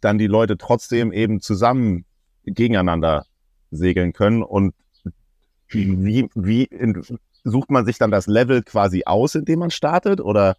[0.01, 2.05] dann die Leute trotzdem eben zusammen
[2.45, 3.27] gegeneinander
[3.71, 4.43] segeln können.
[4.43, 4.75] Und
[5.69, 7.03] wie, wie in,
[7.45, 10.21] sucht man sich dann das Level quasi aus, in dem man startet?
[10.21, 10.57] Oder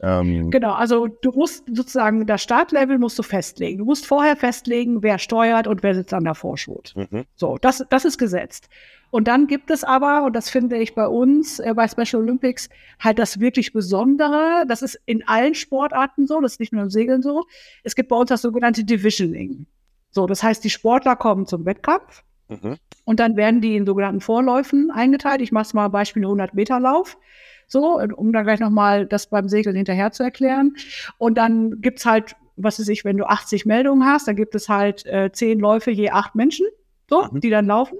[0.00, 3.78] ähm, Genau, also du musst sozusagen das Startlevel musst du festlegen.
[3.78, 6.94] Du musst vorher festlegen, wer steuert und wer sitzt an der Vorschut.
[6.96, 7.24] mhm.
[7.34, 8.68] So, das, das ist gesetzt.
[9.10, 12.68] Und dann gibt es aber, und das finde ich bei uns, äh, bei Special Olympics,
[13.00, 14.64] halt das wirklich Besondere.
[14.68, 17.44] Das ist in allen Sportarten so, das ist nicht nur im Segeln so.
[17.84, 19.66] Es gibt bei uns das sogenannte Divisioning.
[20.10, 22.76] So, das heißt, die Sportler kommen zum Wettkampf Mhm.
[23.04, 25.42] und dann werden die in sogenannten Vorläufen eingeteilt.
[25.42, 27.18] Ich mache es mal ein Beispiel 100 Meter Lauf.
[27.68, 30.74] So, um dann gleich nochmal das beim Segeln hinterher zu erklären.
[31.18, 34.68] Und dann gibt's halt, was weiß ich, wenn du 80 Meldungen hast, dann gibt es
[34.68, 36.66] halt äh, 10 Läufe je acht Menschen,
[37.08, 37.40] so, Mhm.
[37.40, 37.98] die dann laufen.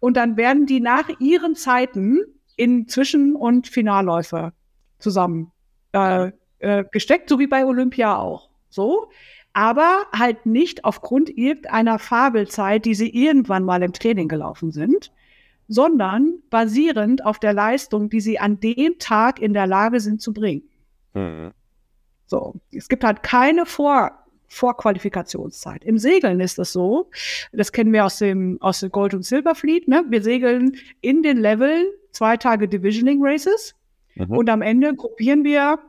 [0.00, 2.20] Und dann werden die nach ihren Zeiten
[2.56, 4.52] in Zwischen- und Finalläufe
[4.98, 5.52] zusammen
[5.92, 8.50] äh, äh, gesteckt, so wie bei Olympia auch.
[8.68, 9.08] So.
[9.52, 15.12] Aber halt nicht aufgrund irgendeiner Fabelzeit, die sie irgendwann mal im Training gelaufen sind,
[15.68, 20.32] sondern basierend auf der Leistung, die sie an dem Tag in der Lage sind zu
[20.32, 20.62] bringen.
[21.14, 21.52] Mhm.
[22.26, 24.12] So, es gibt halt keine Vor
[24.48, 25.82] Vorqualifikationszeit.
[25.84, 27.10] Im Segeln ist es so,
[27.52, 30.04] das kennen wir aus dem, aus dem Gold- und Silberfleet, ne?
[30.08, 33.74] Wir segeln in den Leveln zwei Tage Divisioning Races
[34.16, 34.36] Mhm.
[34.36, 35.80] und am Ende gruppieren wir,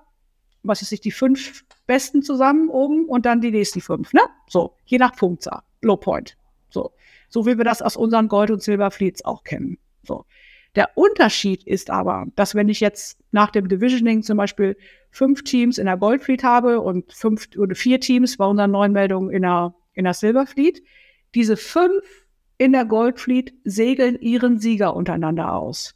[0.64, 4.22] was ist ich, die fünf Besten zusammen oben und dann die nächsten fünf, ne?
[4.48, 6.36] So, je nach Punktzahl, Low Point.
[6.70, 6.92] So,
[7.36, 9.78] so wie wir das aus unseren Gold- und Silberfleets auch kennen.
[10.04, 10.24] So.
[10.76, 14.78] Der Unterschied ist aber, dass wenn ich jetzt nach dem Divisioning zum Beispiel
[15.12, 19.32] fünf Teams in der Goldfleet habe und fünf oder vier Teams bei unseren neuen Meldungen
[19.32, 20.82] in der, in der Silberfleet,
[21.34, 22.06] diese fünf
[22.58, 25.94] in der Goldfleet segeln ihren Sieger untereinander aus.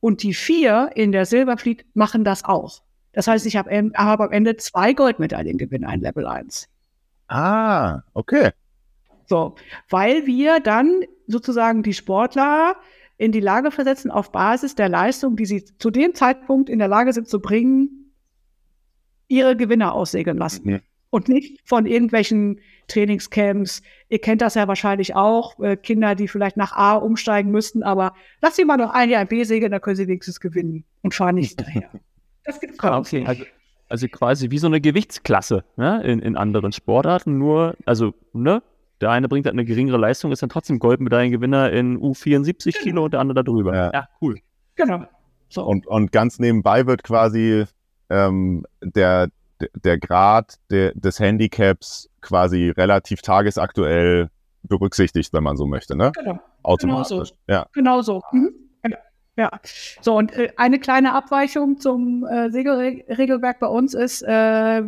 [0.00, 2.80] Und die vier in der Silberfleet machen das auch.
[3.12, 6.66] Das heißt, ich habe em- habe am Ende zwei Goldmedaillengewinner in Level 1.
[7.28, 8.52] Ah, okay.
[9.28, 9.56] So,
[9.90, 12.76] weil wir dann sozusagen die Sportler
[13.18, 16.88] in die Lage versetzen, auf Basis der Leistung, die sie zu dem Zeitpunkt in der
[16.88, 18.14] Lage sind zu bringen,
[19.26, 20.70] ihre Gewinner aussegeln lassen.
[20.70, 20.80] Mhm.
[21.10, 23.82] Und nicht von irgendwelchen Trainingscamps.
[24.08, 28.14] Ihr kennt das ja wahrscheinlich auch, äh, Kinder, die vielleicht nach A umsteigen müssten, aber
[28.40, 31.14] lass sie mal noch ein Jahr in B segeln, dann können sie wenigstens gewinnen und
[31.14, 31.90] fahren nicht daher.
[32.44, 33.18] Das gibt's Ah, uns okay.
[33.18, 33.28] nicht.
[33.28, 33.44] Also,
[33.90, 36.02] also quasi wie so eine Gewichtsklasse ne?
[36.02, 38.62] in, in anderen Sportarten, nur, also, ne?
[39.00, 43.12] Der eine bringt halt eine geringere Leistung, ist dann trotzdem Goldmedaillengewinner in U74 Kilo und
[43.14, 43.74] der andere da drüber.
[43.74, 43.90] Ja.
[43.92, 44.38] ja cool.
[44.74, 45.04] Genau.
[45.48, 45.64] So.
[45.64, 47.64] Und, und ganz nebenbei wird quasi
[48.10, 49.28] ähm, der,
[49.74, 54.28] der- Grad der, des Handicaps quasi relativ tagesaktuell
[54.62, 56.12] berücksichtigt, wenn man so möchte, ne?
[56.14, 56.38] genau.
[56.62, 57.32] Automatisch.
[57.46, 57.66] Ja.
[57.72, 58.22] Genau so.
[58.32, 58.52] Mhm.
[59.38, 59.50] Ja.
[60.00, 64.26] So, und äh, eine kleine Abweichung zum äh, Segelregelwerk bei uns ist, äh,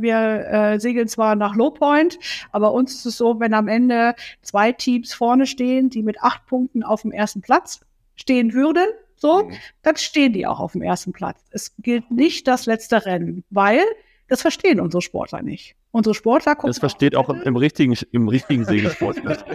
[0.02, 2.18] wir äh, segeln zwar nach Low Point,
[2.50, 6.46] aber uns ist es so, wenn am Ende zwei Teams vorne stehen, die mit acht
[6.46, 7.80] Punkten auf dem ersten Platz
[8.16, 9.52] stehen würden, so, Mhm.
[9.82, 11.44] dann stehen die auch auf dem ersten Platz.
[11.50, 13.80] Es gilt nicht das letzte Rennen, weil
[14.26, 15.76] das verstehen unsere Sportler nicht.
[15.92, 19.44] Unsere Sportler gucken Das versteht auch im, im richtigen, im richtigen Segelsport nicht.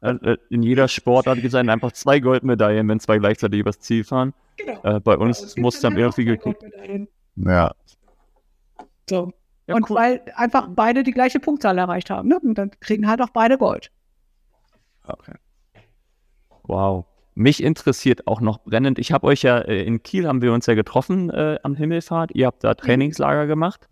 [0.00, 4.04] Äh, äh, In jeder Sportart gibt es einfach zwei Goldmedaillen, wenn zwei gleichzeitig übers Ziel
[4.04, 4.32] fahren.
[4.56, 4.80] Genau.
[4.82, 6.64] Äh, bei uns gibt's muss dann irgendwie geguckt.
[7.36, 7.72] Ja.
[9.08, 9.32] So.
[9.66, 9.96] Ja, und cool.
[9.96, 12.38] weil einfach beide die gleiche Punktzahl erreicht haben, ne?
[12.40, 13.90] Und dann kriegen halt auch beide Gold.
[15.06, 15.34] Okay.
[16.64, 17.06] Wow.
[17.34, 18.98] Mich interessiert auch noch brennend.
[18.98, 22.32] Ich habe euch ja äh, in Kiel haben wir uns ja getroffen äh, am Himmelfahrt.
[22.34, 23.88] Ihr habt da Trainingslager gemacht.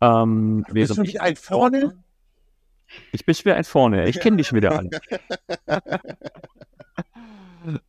[0.00, 2.02] Ähm, während ich, ein vorne?
[3.12, 4.08] ich bin schwer ein vorne.
[4.08, 4.90] Ich kenne die schon wieder alle.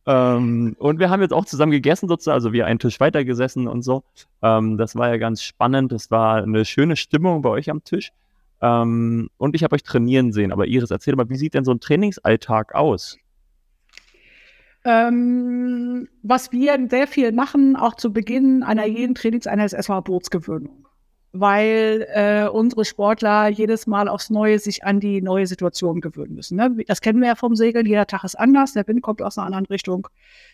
[0.06, 3.66] ähm, und wir haben jetzt auch zusammen gegessen, sozusagen, also wir einen Tisch weiter gesessen
[3.66, 4.04] und so.
[4.42, 5.92] Ähm, das war ja ganz spannend.
[5.92, 8.12] Das war eine schöne Stimmung bei euch am Tisch.
[8.60, 10.52] Ähm, und ich habe euch trainieren sehen.
[10.52, 13.18] Aber Iris, erzähl mal, wie sieht denn so ein Trainingsalltag aus?
[14.84, 20.81] Ähm, was wir sehr viel machen, auch zu Beginn einer jeden Trainingseinheit, ist erstmal Bootsgewöhnung.
[21.32, 26.56] Weil äh, unsere Sportler jedes Mal aufs Neue sich an die neue Situation gewöhnen müssen.
[26.56, 26.76] Ne?
[26.86, 29.46] Das kennen wir ja vom Segeln, jeder Tag ist anders, der Wind kommt aus einer
[29.46, 30.08] anderen Richtung.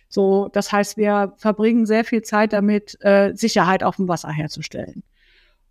[0.09, 5.03] So, das heißt, wir verbringen sehr viel Zeit damit, äh, Sicherheit auf dem Wasser herzustellen.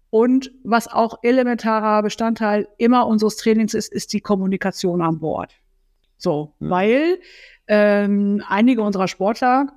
[0.09, 5.53] Und was auch elementarer Bestandteil immer unseres Trainings ist, ist die Kommunikation an Bord.
[6.17, 6.69] So, mhm.
[6.69, 7.19] weil
[7.67, 9.67] ähm, einige unserer Sportler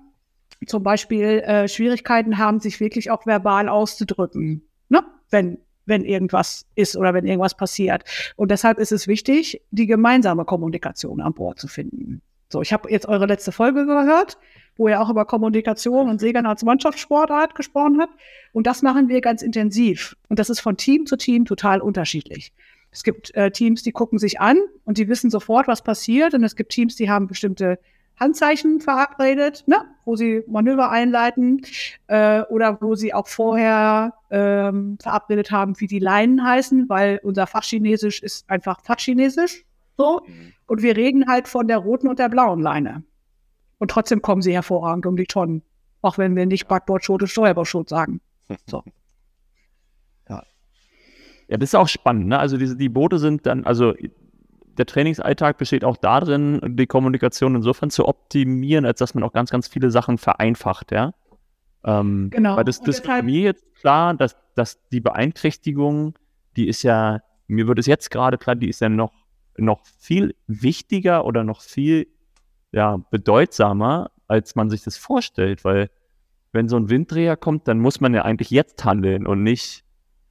[0.66, 4.62] zum Beispiel äh, Schwierigkeiten haben, sich wirklich auch verbal auszudrücken?
[5.30, 8.04] Wenn, wenn irgendwas ist oder wenn irgendwas passiert.
[8.36, 12.22] Und deshalb ist es wichtig, die gemeinsame Kommunikation an Bord zu finden.
[12.48, 14.36] So, ich habe jetzt eure letzte Folge gehört,
[14.76, 18.14] wo ihr auch über Kommunikation und Segeln als Mannschaftssportart gesprochen habt.
[18.52, 20.16] Und das machen wir ganz intensiv.
[20.28, 22.52] Und das ist von Team zu Team total unterschiedlich.
[22.90, 26.34] Es gibt äh, Teams, die gucken sich an und die wissen sofort, was passiert.
[26.34, 27.78] Und es gibt Teams, die haben bestimmte
[28.20, 29.78] Handzeichen verabredet, ne?
[30.04, 31.62] wo sie Manöver einleiten
[32.06, 37.46] äh, oder wo sie auch vorher ähm, verabredet haben, wie die Leinen heißen, weil unser
[37.46, 39.64] Fachchinesisch ist einfach Fachchinesisch.
[39.96, 40.20] So.
[40.26, 40.52] Mhm.
[40.66, 43.02] Und wir reden halt von der roten und der blauen Leine.
[43.78, 45.62] Und trotzdem kommen sie hervorragend um die Tonnen.
[46.02, 48.20] Auch wenn wir nicht Backbordschot und Steuerbordschot sagen.
[48.66, 48.84] So.
[51.50, 52.28] Ja, das ist auch spannend.
[52.28, 52.38] Ne?
[52.38, 53.92] Also diese, die Boote sind dann, also
[54.80, 59.50] der Trainingsalltag besteht auch darin, die Kommunikation insofern zu optimieren, als dass man auch ganz,
[59.50, 61.12] ganz viele Sachen vereinfacht, ja.
[61.84, 62.56] Ähm, genau.
[62.56, 66.18] Weil das, das ist mir jetzt klar, dass, dass die Beeinträchtigung,
[66.56, 69.12] die ist ja, mir wird es jetzt gerade klar, die ist ja noch,
[69.58, 72.06] noch viel wichtiger oder noch viel
[72.72, 75.90] ja, bedeutsamer, als man sich das vorstellt, weil
[76.52, 79.84] wenn so ein Winddreher kommt, dann muss man ja eigentlich jetzt handeln und nicht,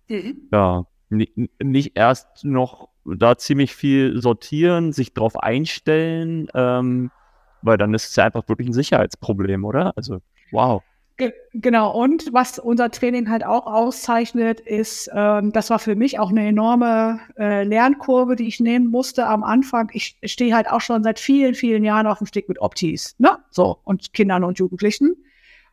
[0.07, 0.49] mhm.
[0.51, 7.11] ja, nicht erst noch da ziemlich viel sortieren, sich drauf einstellen, ähm,
[7.61, 9.93] weil dann ist es ja einfach wirklich ein Sicherheitsproblem, oder?
[9.95, 10.19] Also,
[10.51, 10.81] wow.
[11.53, 16.29] Genau, und was unser Training halt auch auszeichnet, ist, ähm, das war für mich auch
[16.29, 19.89] eine enorme äh, Lernkurve, die ich nehmen musste am Anfang.
[19.91, 23.37] Ich stehe halt auch schon seit vielen, vielen Jahren auf dem Stick mit Optis, ne?
[23.49, 25.17] So, und Kindern und Jugendlichen.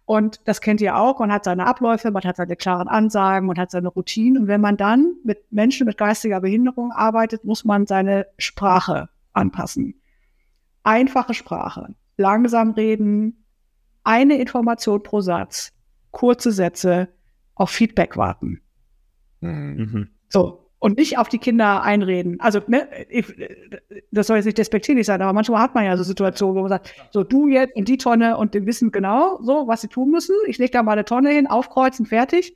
[0.07, 1.19] Und das kennt ihr auch.
[1.19, 4.42] Man hat seine Abläufe, man hat seine klaren Ansagen, man hat seine Routinen.
[4.42, 10.01] Und wenn man dann mit Menschen mit geistiger Behinderung arbeitet, muss man seine Sprache anpassen.
[10.85, 11.95] Einfache Sprache.
[12.16, 13.45] Langsam reden,
[14.05, 15.73] eine Information pro Satz,
[16.12, 17.09] kurze Sätze,
[17.57, 18.61] auf Feedback warten.
[19.40, 20.11] Mhm.
[20.29, 22.38] So, und nicht auf die Kinder einreden.
[22.38, 23.27] Also, ne, ich,
[24.12, 26.68] das soll jetzt nicht despektierlich sein, aber manchmal hat man ja so Situationen, wo man
[26.68, 30.12] sagt, so du jetzt und die Tonne und die wissen genau so, was sie tun
[30.12, 30.37] müssen.
[30.46, 32.55] Ich lege da mal eine Tonne hin, aufkreuzen, fertig.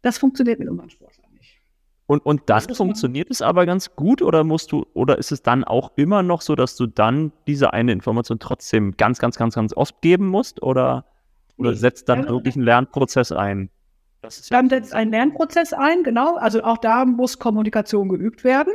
[0.00, 1.58] Das funktioniert mit unseren Sportlern nicht.
[2.06, 5.64] Und, und das, funktioniert es aber ganz gut oder musst du, oder ist es dann
[5.64, 9.76] auch immer noch so, dass du dann diese eine Information trotzdem ganz, ganz, ganz, ganz
[9.76, 11.04] oft geben musst oder,
[11.56, 13.70] oder setzt dann wirklich einen Lernprozess ein?
[14.50, 16.36] Dann setzt ein Lernprozess ein, genau.
[16.36, 18.72] Also auch da muss Kommunikation geübt werden.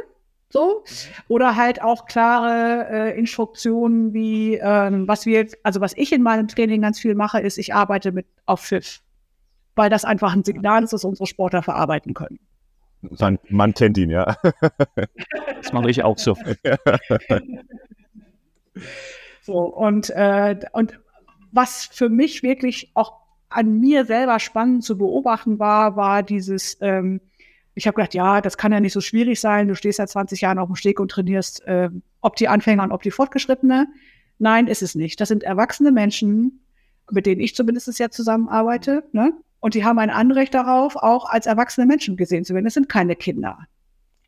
[0.50, 0.84] So.
[1.28, 6.48] Oder halt auch klare äh, Instruktionen, wie ähm, was wir, also was ich in meinem
[6.48, 9.02] Training ganz viel mache, ist, ich arbeite mit auf Pfiff.
[9.76, 12.40] Weil das einfach ein Signal ist, das unsere Sportler verarbeiten können.
[13.02, 14.36] Man, man kennt ihn, ja.
[15.62, 16.36] das mache ich auch so.
[19.42, 21.00] so, und, äh, und
[21.52, 23.14] was für mich wirklich auch
[23.50, 27.22] an mir selber spannend zu beobachten war, war dieses, ähm,
[27.74, 29.68] ich habe gedacht, ja, das kann ja nicht so schwierig sein.
[29.68, 31.90] Du stehst seit 20 Jahren auf dem Steg und trainierst, äh,
[32.22, 33.88] ob die Anfänger und ob die Fortgeschrittene.
[34.38, 35.20] Nein, ist es nicht.
[35.20, 36.62] Das sind erwachsene Menschen,
[37.12, 39.04] mit denen ich zumindest ja zusammenarbeite.
[39.12, 39.34] Ne?
[39.60, 42.66] Und die haben ein Anrecht darauf, auch als erwachsene Menschen gesehen zu werden.
[42.66, 43.58] Das sind keine Kinder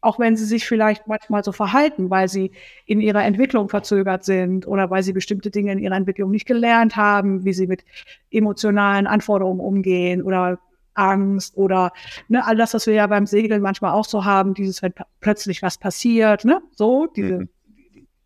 [0.01, 2.51] auch wenn sie sich vielleicht manchmal so verhalten, weil sie
[2.85, 6.95] in ihrer Entwicklung verzögert sind oder weil sie bestimmte Dinge in ihrer Entwicklung nicht gelernt
[6.95, 7.85] haben, wie sie mit
[8.31, 10.59] emotionalen Anforderungen umgehen oder
[10.93, 11.93] Angst oder
[12.27, 15.61] ne, all das, was wir ja beim Segeln manchmal auch so haben, dieses, wenn plötzlich
[15.61, 17.49] was passiert, ne, so, diese, mhm.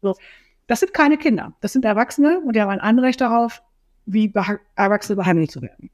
[0.01, 0.15] so.
[0.67, 3.61] Das sind keine Kinder, das sind Erwachsene und die haben ein Anrecht darauf,
[4.07, 4.33] wie
[4.75, 5.91] Erwachsene behandelt zu werden.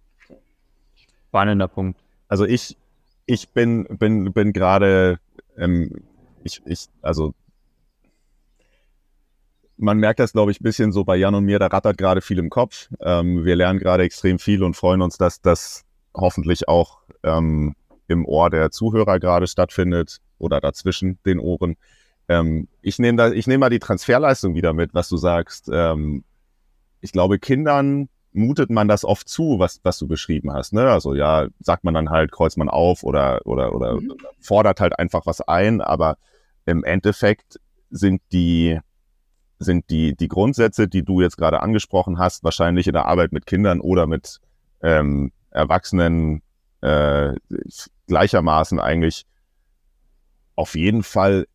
[1.27, 1.99] Spannender Punkt.
[2.29, 2.77] Also ich,
[3.25, 5.19] ich bin, bin, bin gerade
[5.61, 6.03] ähm,
[6.43, 7.33] ich, ich, also
[9.77, 12.21] man merkt das, glaube ich, ein bisschen so bei Jan und mir, da rattert gerade
[12.21, 12.89] viel im Kopf.
[12.99, 17.75] Ähm, wir lernen gerade extrem viel und freuen uns, dass das hoffentlich auch ähm,
[18.07, 21.77] im Ohr der Zuhörer gerade stattfindet oder dazwischen den Ohren.
[22.27, 25.69] Ähm, ich nehme nehme mal die Transferleistung wieder mit, was du sagst.
[25.71, 26.23] Ähm,
[26.99, 30.73] ich glaube, Kindern mutet man das oft zu, was, was du beschrieben hast.
[30.73, 30.89] Ne?
[30.89, 34.13] Also ja, sagt man dann halt, kreuzt man auf oder, oder, oder mhm.
[34.39, 36.17] fordert halt einfach was ein, aber
[36.65, 37.59] im Endeffekt
[37.89, 38.79] sind die,
[39.59, 43.45] sind die, die Grundsätze, die du jetzt gerade angesprochen hast, wahrscheinlich in der Arbeit mit
[43.45, 44.39] Kindern oder mit
[44.81, 46.41] ähm, Erwachsenen
[46.81, 47.33] äh,
[48.07, 49.25] gleichermaßen eigentlich
[50.55, 51.47] auf jeden Fall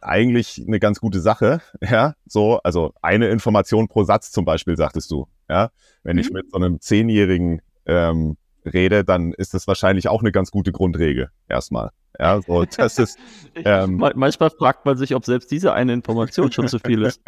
[0.00, 5.10] eigentlich eine ganz gute Sache, ja, so, also eine Information pro Satz zum Beispiel, sagtest
[5.10, 5.70] du, ja,
[6.02, 6.22] wenn mhm.
[6.22, 10.72] ich mit so einem Zehnjährigen ähm, rede, dann ist das wahrscheinlich auch eine ganz gute
[10.72, 13.18] Grundregel, erstmal, ja, so, das ist.
[13.64, 17.22] Ähm, Manchmal fragt man sich, ob selbst diese eine Information schon zu viel ist.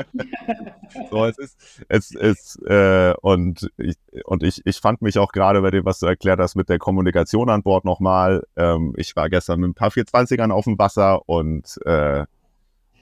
[1.10, 1.56] so, es ist,
[1.88, 6.00] es ist, äh, und ich, und ich, ich fand mich auch gerade bei dem, was
[6.00, 8.44] du erklärt hast mit der Kommunikation an Bord nochmal.
[8.56, 12.26] Ähm, ich war gestern mit ein paar 420ern auf dem Wasser und äh,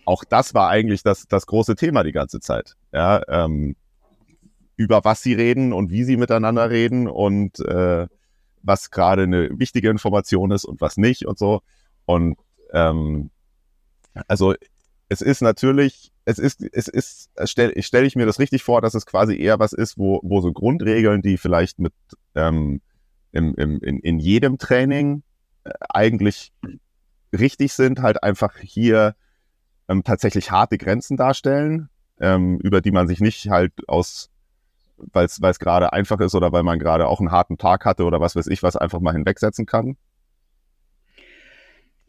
[0.05, 2.77] auch das war eigentlich das, das große Thema die ganze Zeit.
[2.93, 3.75] Ja, ähm,
[4.77, 8.07] über was sie reden und wie sie miteinander reden und äh,
[8.63, 11.63] was gerade eine wichtige Information ist und was nicht und so.
[12.05, 12.37] Und
[12.73, 13.31] ähm,
[14.29, 14.55] also
[15.09, 18.95] es ist natürlich, es ist, es ist, stelle stell ich mir das richtig vor, dass
[18.95, 21.95] es quasi eher was ist, wo, wo so Grundregeln, die vielleicht mit
[22.35, 22.81] ähm,
[23.33, 25.23] im, im, in, in jedem Training
[25.65, 26.53] äh, eigentlich
[27.33, 29.15] richtig sind, halt einfach hier
[29.89, 34.31] ähm, tatsächlich harte Grenzen darstellen, ähm, über die man sich nicht halt aus
[35.13, 38.21] weil es gerade einfach ist oder weil man gerade auch einen harten Tag hatte oder
[38.21, 39.97] was weiß ich, was einfach mal hinwegsetzen kann?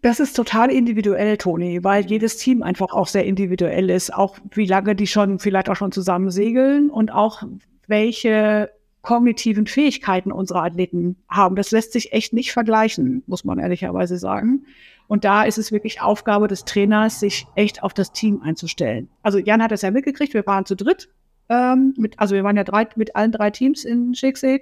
[0.01, 4.13] Das ist total individuell, Toni, weil jedes Team einfach auch sehr individuell ist.
[4.13, 7.43] Auch wie lange die schon vielleicht auch schon zusammen segeln und auch
[7.87, 8.69] welche
[9.01, 11.55] kognitiven Fähigkeiten unsere Athleten haben.
[11.55, 14.65] Das lässt sich echt nicht vergleichen, muss man ehrlicherweise sagen.
[15.07, 19.09] Und da ist es wirklich Aufgabe des Trainers, sich echt auf das Team einzustellen.
[19.23, 21.09] Also Jan hat es ja mitgekriegt, wir waren zu dritt
[21.49, 24.61] ähm, mit, also wir waren ja drei, mit allen drei Teams in Schicksee.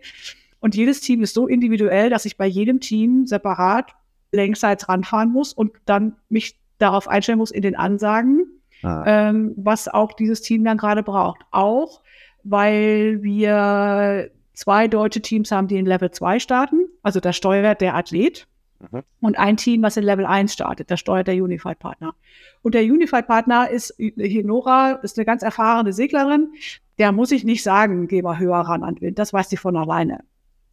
[0.60, 3.92] Und jedes Team ist so individuell, dass ich bei jedem Team separat
[4.32, 8.46] längsseits ranfahren muss und dann mich darauf einstellen muss in den Ansagen,
[8.84, 9.04] ah.
[9.06, 11.42] ähm, was auch dieses Team dann gerade braucht.
[11.52, 12.02] Auch
[12.44, 16.86] weil wir zwei deutsche Teams haben, die in Level 2 starten.
[17.02, 18.48] Also da steuert der Athlet.
[18.80, 19.04] Mhm.
[19.22, 22.16] Und ein Team, was in Level 1 startet, da steuert der Unified Partner.
[22.62, 26.54] Und der Unified Partner ist hier Nora, ist eine ganz erfahrene Seglerin.
[26.98, 29.20] Der muss ich nicht sagen, geh mal höher ran an Wind.
[29.20, 30.24] Das weiß sie von alleine.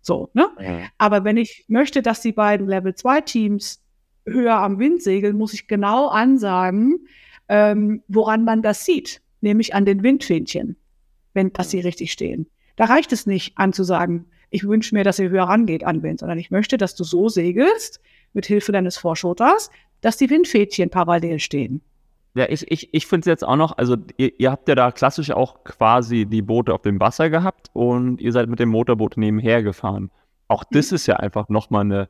[0.00, 0.48] So, ne?
[0.58, 0.84] Mhm.
[0.98, 3.82] Aber wenn ich möchte, dass die beiden Level 2 Teams
[4.26, 7.06] höher am Wind segeln, muss ich genau ansagen,
[7.48, 9.20] ähm, woran man das sieht.
[9.40, 10.76] Nämlich an den Windfähnchen,
[11.34, 12.46] wenn, dass sie richtig stehen.
[12.76, 16.38] Da reicht es nicht anzusagen, ich wünsche mir, dass ihr höher rangeht an Wind, sondern
[16.38, 18.00] ich möchte, dass du so segelst,
[18.34, 21.80] mit Hilfe deines Vorschoters, dass die Windfädchen parallel stehen.
[22.34, 24.90] Ja, ich, ich, ich finde es jetzt auch noch, also ihr, ihr, habt ja da
[24.90, 29.18] klassisch auch quasi die Boote auf dem Wasser gehabt und ihr seid mit dem Motorboot
[29.18, 30.10] nebenher gefahren.
[30.48, 30.94] Auch das mhm.
[30.94, 32.08] ist ja einfach nochmal eine,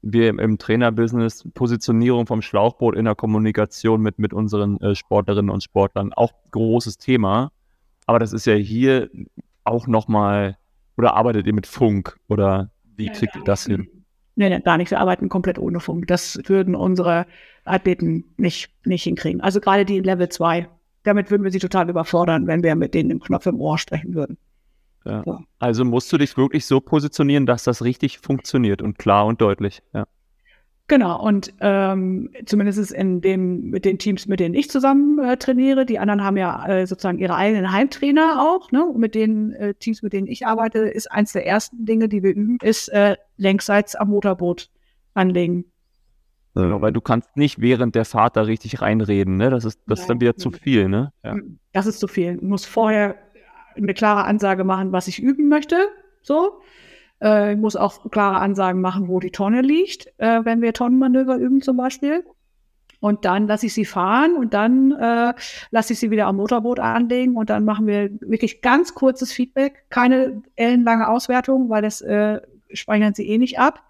[0.00, 5.62] wir im Trainerbusiness, Positionierung vom Schlauchboot in der Kommunikation mit, mit unseren äh, Sportlerinnen und
[5.62, 7.52] Sportlern, auch großes Thema.
[8.06, 9.10] Aber das ist ja hier
[9.64, 10.56] auch nochmal,
[10.96, 13.88] oder arbeitet ihr mit Funk oder wie kriegt ihr das hin?
[14.34, 14.90] Nee, nee, gar nicht.
[14.90, 16.06] Wir arbeiten komplett ohne Funk.
[16.06, 17.26] Das würden unsere
[17.64, 19.40] Athleten nicht, nicht hinkriegen.
[19.40, 20.68] Also gerade die in Level 2.
[21.02, 24.14] Damit würden wir sie total überfordern, wenn wir mit denen im Knopf im Ohr sprechen
[24.14, 24.38] würden.
[25.04, 25.22] Ja.
[25.24, 25.40] So.
[25.58, 29.82] Also musst du dich wirklich so positionieren, dass das richtig funktioniert und klar und deutlich.
[29.92, 30.06] Ja.
[30.92, 35.86] Genau, und ähm, zumindest in dem, mit den Teams, mit denen ich zusammen äh, trainiere,
[35.86, 38.84] die anderen haben ja äh, sozusagen ihre eigenen Heimtrainer auch, ne?
[38.84, 42.22] Und mit den äh, Teams, mit denen ich arbeite, ist eins der ersten Dinge, die
[42.22, 44.68] wir üben, ist äh, längsseits am Motorboot
[45.14, 45.64] anlegen.
[46.54, 49.48] Genau, weil du kannst nicht während der Fahrt da richtig reinreden, ne?
[49.48, 51.10] Das ist, das ist dann wieder zu viel, ne?
[51.24, 51.36] Ja.
[51.72, 52.36] Das ist zu viel.
[52.36, 53.14] Du musst vorher
[53.74, 55.88] eine klare Ansage machen, was ich üben möchte,
[56.20, 56.60] so.
[57.22, 61.36] Äh, ich muss auch klare Ansagen machen, wo die Tonne liegt, äh, wenn wir Tonnenmanöver
[61.36, 62.24] üben zum Beispiel.
[63.00, 65.34] Und dann lasse ich sie fahren und dann äh,
[65.70, 69.86] lasse ich sie wieder am Motorboot anlegen und dann machen wir wirklich ganz kurzes Feedback,
[69.90, 72.40] keine ellenlange Auswertung, weil das äh,
[72.72, 73.82] speichern sie eh nicht ab.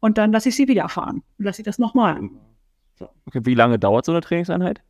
[0.00, 2.20] Und dann lasse ich sie wieder fahren und lasse ich das nochmal.
[2.98, 3.08] So.
[3.26, 4.80] Okay, wie lange dauert so eine Trainingseinheit?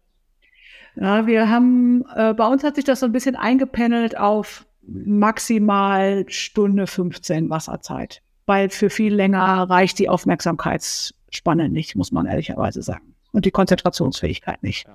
[0.96, 6.24] Ja, wir haben, äh, bei uns hat sich das so ein bisschen eingependelt auf maximal
[6.28, 8.22] Stunde 15 Wasserzeit.
[8.46, 13.14] Weil für viel länger reicht die Aufmerksamkeitsspanne nicht, muss man ehrlicherweise sagen.
[13.32, 14.86] Und die Konzentrationsfähigkeit nicht.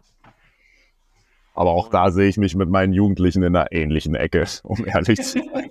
[1.56, 5.22] Aber auch da sehe ich mich mit meinen Jugendlichen in einer ähnlichen Ecke, um ehrlich
[5.22, 5.70] zu sein.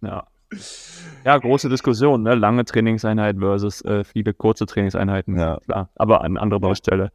[0.02, 0.26] ja.
[1.24, 2.34] Ja, große Diskussion, ne?
[2.34, 5.36] Lange Trainingseinheit versus äh, viele kurze Trainingseinheiten.
[5.36, 5.58] Ja.
[5.64, 7.10] Klar, aber an anderer Baustelle.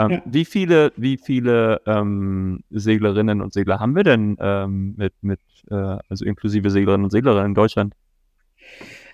[0.00, 0.22] Ähm, ja.
[0.24, 5.40] Wie viele, wie viele ähm, Seglerinnen und Segler haben wir denn ähm, mit, mit
[5.70, 7.94] äh, also inklusive Seglerinnen und Segler in Deutschland?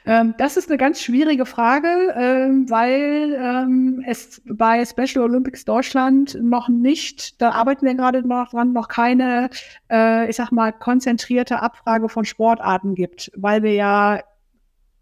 [0.09, 6.39] Ähm, das ist eine ganz schwierige Frage, ähm, weil ähm, es bei Special Olympics Deutschland
[6.41, 9.51] noch nicht, da arbeiten wir gerade noch dran, noch keine,
[9.91, 14.21] äh, ich sag mal, konzentrierte Abfrage von Sportarten gibt, weil wir ja,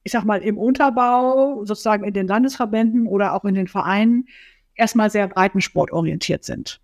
[0.04, 4.26] ich sag mal, im Unterbau, sozusagen in den Landesverbänden oder auch in den Vereinen,
[4.74, 6.80] erstmal sehr breitensportorientiert sind.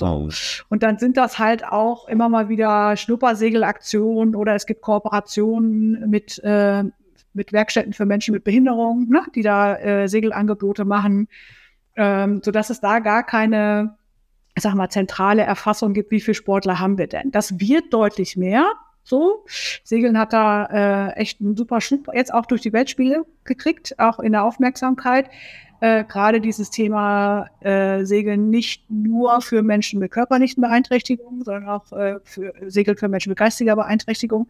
[0.00, 0.30] So.
[0.70, 6.40] Und dann sind das halt auch immer mal wieder Schnuppersegelaktionen oder es gibt Kooperationen mit,
[6.42, 6.84] äh,
[7.34, 11.28] mit Werkstätten für Menschen mit Behinderung, ne, die da äh, Segelangebote machen,
[11.96, 13.98] ähm, sodass es da gar keine,
[14.56, 17.30] ich sag mal, zentrale Erfassung gibt, wie viele Sportler haben wir denn.
[17.30, 18.72] Das wird deutlich mehr.
[19.02, 19.44] So,
[19.82, 24.18] Segeln hat da äh, echt einen super Schub jetzt auch durch die Weltspiele gekriegt, auch
[24.18, 25.28] in der Aufmerksamkeit
[25.80, 31.92] äh, gerade dieses Thema äh, Segeln nicht nur für Menschen mit körperlichen Beeinträchtigungen, sondern auch
[31.92, 34.48] äh, für Segeln für Menschen mit geistiger Beeinträchtigung.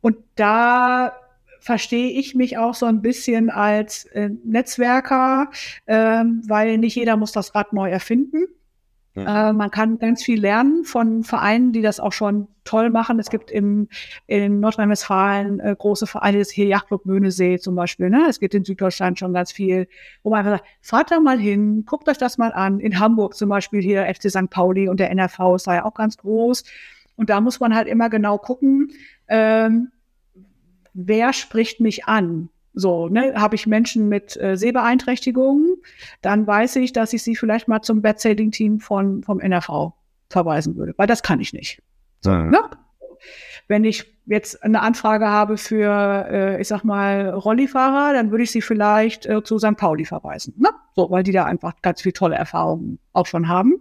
[0.00, 1.12] Und da
[1.60, 5.50] verstehe ich mich auch so ein bisschen als äh, Netzwerker,
[5.86, 8.46] ähm, weil nicht jeder muss das Rad neu erfinden.
[9.24, 13.18] Äh, man kann ganz viel lernen von Vereinen, die das auch schon toll machen.
[13.18, 13.88] Es gibt im,
[14.26, 18.10] in Nordrhein-Westfalen äh, große Vereine, das hier Yachtclub Möhnesee zum Beispiel.
[18.10, 18.26] Ne?
[18.28, 19.88] Es gibt in Süddeutschland schon ganz viel,
[20.22, 22.80] wo man einfach sagt, fahrt da mal hin, guckt euch das mal an.
[22.80, 24.50] In Hamburg zum Beispiel hier FC St.
[24.50, 26.64] Pauli und der NRV ist da ja auch ganz groß.
[27.16, 28.90] Und da muss man halt immer genau gucken,
[29.28, 29.90] ähm,
[30.92, 32.50] wer spricht mich an?
[32.78, 35.76] So, ne, habe ich Menschen mit äh, Sehbeeinträchtigungen,
[36.20, 39.92] dann weiß ich, dass ich sie vielleicht mal zum Bad-Sailing-Team von, vom NRV
[40.28, 41.82] verweisen würde, weil das kann ich nicht.
[42.20, 42.50] So, Mhm.
[42.50, 42.60] ne?
[43.66, 48.50] Wenn ich jetzt eine Anfrage habe für, äh, ich sag mal, Rollifahrer, dann würde ich
[48.50, 49.76] sie vielleicht äh, zu St.
[49.76, 50.54] Pauli verweisen.
[50.58, 50.68] Ne?
[50.94, 53.74] So, weil die da einfach ganz viel tolle Erfahrungen auch schon haben.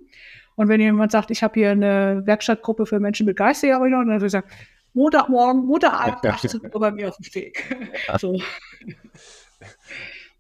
[0.55, 4.15] Und wenn jemand sagt, ich habe hier eine Werkstattgruppe für Menschen mit geistiger Behinderung, dann
[4.15, 4.47] würde ich sagen,
[4.95, 7.75] Montagmorgen, Montagabend, 18 Uhr bei mir auf dem Steg.
[8.19, 8.39] so.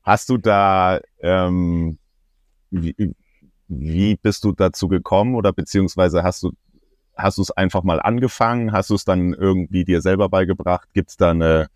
[0.01, 1.97] Hast du da, ähm,
[2.71, 3.13] wie,
[3.67, 6.51] wie bist du dazu gekommen oder beziehungsweise hast du,
[7.17, 8.71] hast du es einfach mal angefangen?
[8.71, 10.87] Hast du es dann irgendwie dir selber beigebracht?
[10.93, 11.67] Gibt es da eine,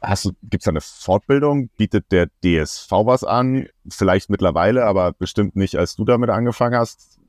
[0.00, 1.68] hast du, gibt's da eine Fortbildung?
[1.76, 3.68] Bietet der DSV was an?
[3.88, 7.20] Vielleicht mittlerweile, aber bestimmt nicht, als du damit angefangen hast.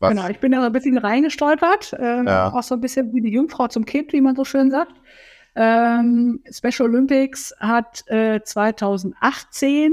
[0.00, 0.10] Was?
[0.10, 2.52] Genau, ich bin da so ein bisschen reingestolpert, äh, Ja.
[2.52, 4.92] auch so ein bisschen wie die Jungfrau zum Kind, wie man so schön sagt.
[5.56, 9.92] Ähm, Special Olympics hat äh, 2018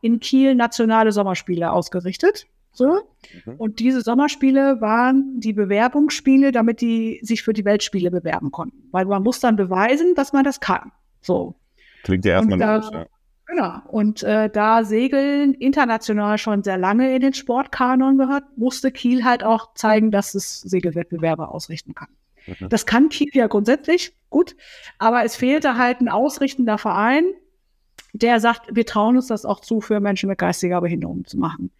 [0.00, 2.46] in Kiel nationale Sommerspiele ausgerichtet.
[2.72, 3.00] So.
[3.46, 3.54] Mhm.
[3.56, 8.88] Und diese Sommerspiele waren die Bewerbungsspiele, damit die sich für die Weltspiele bewerben konnten.
[8.90, 10.92] Weil man muss dann beweisen, dass man das kann.
[11.22, 11.54] So.
[12.02, 13.06] Klingt ja erstmal da- logisch, ja.
[13.46, 13.80] Genau.
[13.86, 19.44] Und äh, da Segeln international schon sehr lange in den Sportkanon gehört, musste Kiel halt
[19.44, 22.08] auch zeigen, dass es Segelwettbewerbe ausrichten kann.
[22.46, 22.68] Mhm.
[22.68, 24.56] Das kann Kiel ja grundsätzlich gut,
[24.98, 27.24] aber es fehlte halt ein ausrichtender Verein,
[28.12, 31.70] der sagt, wir trauen uns das auch zu, für Menschen mit geistiger Behinderung zu machen.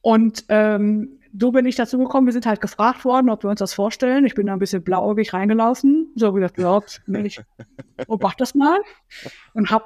[0.00, 2.26] Und ähm, so bin ich dazu gekommen.
[2.26, 4.24] Wir sind halt gefragt worden, ob wir uns das vorstellen.
[4.24, 6.12] Ich bin da ein bisschen blauäugig reingelaufen.
[6.14, 7.40] So hab ich gedacht, ja, Mensch,
[8.06, 8.78] oh, mach das mal.
[9.52, 9.84] Und habe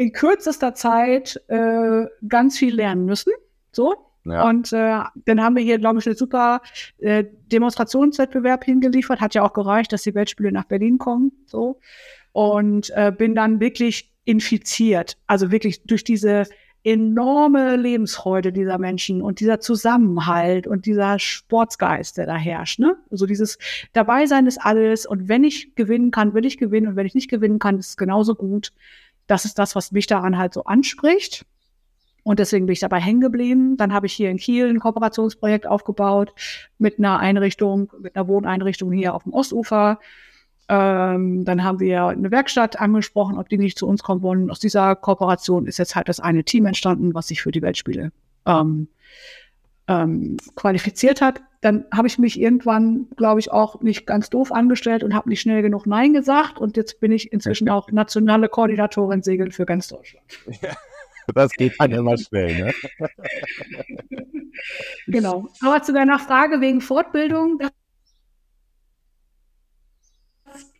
[0.00, 3.34] in kürzester Zeit äh, ganz viel lernen müssen.
[3.70, 3.96] So.
[4.24, 4.48] Ja.
[4.48, 6.62] Und äh, dann haben wir hier, glaube ich, einen super
[7.00, 9.20] äh, Demonstrationswettbewerb hingeliefert.
[9.20, 11.32] Hat ja auch gereicht, dass die Weltspiele nach Berlin kommen.
[11.44, 11.80] So.
[12.32, 15.18] Und äh, bin dann wirklich infiziert.
[15.26, 16.46] Also wirklich durch diese
[16.82, 22.78] enorme Lebensfreude dieser Menschen und dieser Zusammenhalt und dieser Sportsgeist, der da herrscht.
[22.78, 22.96] Ne?
[23.10, 23.58] Also dieses
[23.92, 27.28] Dabeisein ist alles und wenn ich gewinnen kann, will ich gewinnen und wenn ich nicht
[27.28, 28.72] gewinnen kann, ist es genauso gut.
[29.30, 31.46] Das ist das, was mich daran halt so anspricht.
[32.24, 33.76] Und deswegen bin ich dabei hängen geblieben.
[33.76, 36.34] Dann habe ich hier in Kiel ein Kooperationsprojekt aufgebaut
[36.78, 40.00] mit einer Einrichtung, mit einer Wohneinrichtung hier auf dem Ostufer.
[40.68, 44.50] Ähm, dann haben wir eine Werkstatt angesprochen, ob die nicht zu uns kommen wollen.
[44.50, 48.10] Aus dieser Kooperation ist jetzt halt das eine Team entstanden, was sich für die Weltspiele
[48.46, 48.88] ähm,
[49.86, 51.40] ähm, qualifiziert hat.
[51.60, 55.42] Dann habe ich mich irgendwann, glaube ich, auch nicht ganz doof angestellt und habe nicht
[55.42, 56.58] schnell genug Nein gesagt.
[56.58, 60.24] Und jetzt bin ich inzwischen auch nationale Koordinatorin Segeln für ganz Deutschland.
[61.34, 62.72] Das geht dann immer schnell, ne?
[65.06, 65.48] Genau.
[65.62, 67.70] Aber zu deiner Frage wegen Fortbildung, das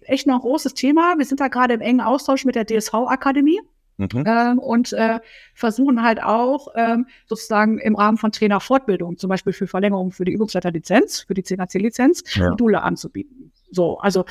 [0.00, 1.14] ist echt noch ein großes Thema.
[1.18, 3.60] Wir sind da gerade im engen Austausch mit der DSV-Akademie
[4.00, 4.24] Mhm.
[4.26, 5.20] ähm, und äh,
[5.54, 10.32] versuchen halt auch ähm, sozusagen im Rahmen von Trainerfortbildung, zum Beispiel für Verlängerung für die
[10.32, 12.50] Übungsleiterlizenz, für die CNC-Lizenz, Ja.
[12.50, 13.52] Module anzubieten.
[13.70, 14.24] So, also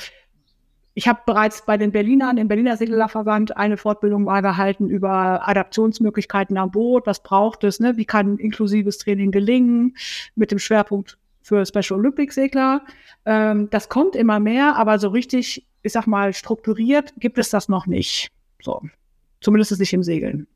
[0.94, 6.58] ich habe bereits bei den Berlinern, im Berliner Seglerverband, eine Fortbildung mal gehalten über Adaptionsmöglichkeiten
[6.58, 7.06] am Boot.
[7.06, 7.78] Was braucht es?
[7.78, 7.96] Ne?
[7.96, 9.96] Wie kann inklusives Training gelingen?
[10.34, 12.82] Mit dem Schwerpunkt für Special Olympics Segler.
[13.24, 17.68] Ähm, das kommt immer mehr, aber so richtig ich sag mal, strukturiert gibt es das
[17.68, 18.28] noch nicht.
[18.62, 18.82] So.
[19.40, 20.46] Zumindest nicht im Segeln.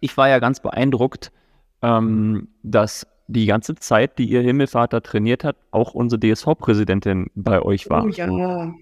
[0.00, 1.32] Ich war ja ganz beeindruckt,
[1.82, 7.88] ähm, dass die ganze Zeit, die ihr Himmelvater trainiert hat, auch unsere DSV-Präsidentin bei euch
[7.88, 8.04] war.
[8.04, 8.72] Oh ja.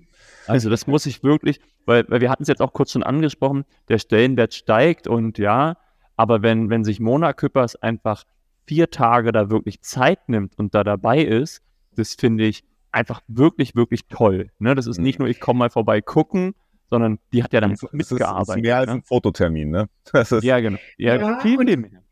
[0.46, 3.64] Also das muss ich wirklich, weil, weil wir hatten es jetzt auch kurz schon angesprochen,
[3.88, 5.76] der Stellenwert steigt und ja,
[6.16, 8.24] aber wenn, wenn sich Mona Küppers einfach
[8.66, 11.62] vier Tage da wirklich Zeit nimmt und da dabei ist,
[11.96, 14.50] das finde ich einfach wirklich, wirklich toll.
[14.58, 14.74] Ne?
[14.74, 16.54] Das ist nicht nur, ich komme mal vorbei gucken,
[16.90, 18.56] sondern die hat ja dann Das mitgearbeitet.
[18.56, 18.94] ist mehr als ne?
[18.94, 19.88] ein Fototermin, ne?
[20.12, 20.78] Das ist, Ja, genau.
[20.96, 22.02] Ja, Ja, viel, mehr.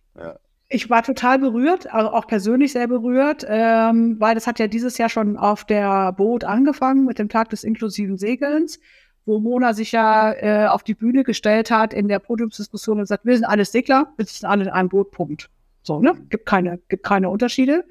[0.70, 4.98] Ich war total berührt, also auch persönlich sehr berührt, ähm, weil das hat ja dieses
[4.98, 8.78] Jahr schon auf der Boot angefangen mit dem Tag des inklusiven Segelns,
[9.24, 13.24] wo Mona sich ja äh, auf die Bühne gestellt hat in der Podiumsdiskussion und sagt,
[13.24, 15.48] wir sind alles Segler, wir sitzen alle in einem Boot, Punkt.
[15.82, 16.14] So, ne?
[16.28, 17.84] Gibt keine, gibt keine Unterschiede.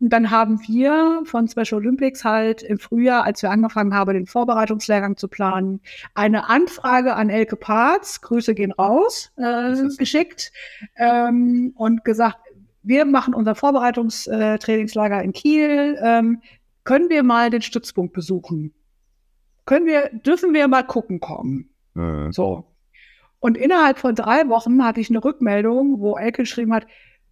[0.00, 4.26] Und dann haben wir von Special Olympics halt im Frühjahr, als wir angefangen haben, den
[4.26, 5.80] Vorbereitungslehrgang zu planen,
[6.14, 10.52] eine Anfrage an Elke Parz, Grüße gehen raus, äh, geschickt
[10.96, 12.38] ähm, und gesagt,
[12.82, 15.98] wir machen unser Vorbereitungstrainingslager in Kiel.
[16.00, 16.42] Ähm,
[16.84, 18.72] können wir mal den Stützpunkt besuchen?
[19.66, 21.70] Können wir, dürfen wir mal gucken kommen?
[21.96, 22.64] äh, So.
[23.40, 26.86] Und innerhalb von drei Wochen hatte ich eine Rückmeldung, wo Elke geschrieben hat,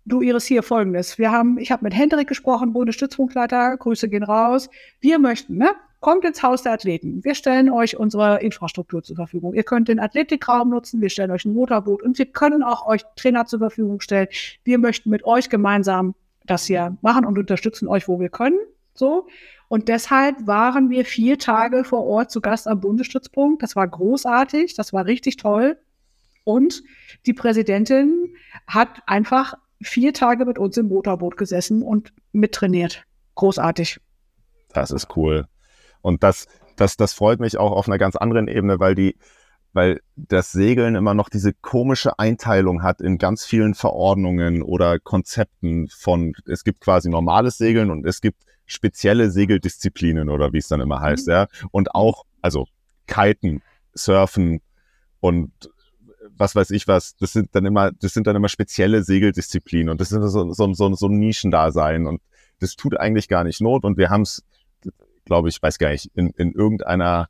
[0.07, 1.19] du Iris, hier folgendes.
[1.19, 4.71] Wir haben, ich habe mit Hendrik gesprochen, Bundesstützpunktleiter, Grüße gehen raus.
[5.01, 5.71] Wir möchten, ne?
[6.01, 7.25] Kommt ins Haus der Athleten.
[7.25, 9.55] Wir stellen euch unsere Infrastruktur zur Verfügung.
[9.55, 13.03] Ihr könnt den Athletikraum nutzen, wir stellen euch ein Motorboot und wir können auch euch
[13.17, 14.29] Trainer zur Verfügung stellen.
[14.63, 18.59] Wir möchten mit euch gemeinsam das hier machen und unterstützen euch, wo wir können.
[18.95, 19.27] So.
[19.69, 23.63] Und deshalb waren wir vier Tage vor Ort zu Gast am Bundesstützpunkt.
[23.63, 25.77] Das war großartig, das war richtig toll.
[26.45, 26.85] Und
[27.25, 28.35] die Präsidentin
[28.69, 33.05] hat einfach vier Tage mit uns im Motorboot gesessen und mittrainiert.
[33.35, 34.01] Großartig.
[34.73, 35.47] Das ist cool.
[36.03, 36.47] Und das,
[36.77, 39.17] das, das freut mich auch auf einer ganz anderen Ebene, weil die,
[39.73, 45.89] weil das Segeln immer noch diese komische Einteilung hat in ganz vielen Verordnungen oder Konzepten
[45.89, 50.81] von, es gibt quasi normales Segeln und es gibt spezielle Segeldisziplinen oder wie es dann
[50.81, 51.47] immer heißt, ja.
[51.71, 52.67] Und auch, also
[53.07, 53.63] Kiten,
[53.95, 54.61] Surfen
[55.21, 55.53] und
[56.37, 60.01] was weiß ich was, das sind dann immer, das sind dann immer spezielle Segeldisziplinen und
[60.01, 62.21] das sind so, so, so, so ein Nischendasein und
[62.61, 64.45] das tut eigentlich gar nicht Not und wir haben es,
[65.25, 67.29] glaube ich, weiß gar nicht, in, in irgendeiner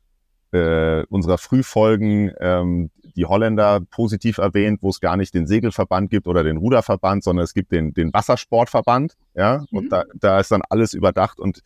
[0.51, 6.27] äh, unserer Frühfolgen ähm, die Holländer positiv erwähnt, wo es gar nicht den Segelverband gibt
[6.27, 9.89] oder den Ruderverband, sondern es gibt den, den Wassersportverband, ja, und Mhm.
[9.89, 11.61] da, da ist dann alles überdacht und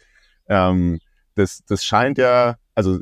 [0.48, 1.00] ähm,
[1.36, 3.00] das, das scheint ja, also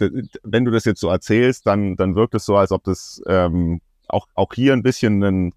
[0.00, 3.80] wenn du das jetzt so erzählst, dann, dann wirkt es so, als ob das ähm,
[4.08, 5.54] auch, auch hier ein bisschen einen,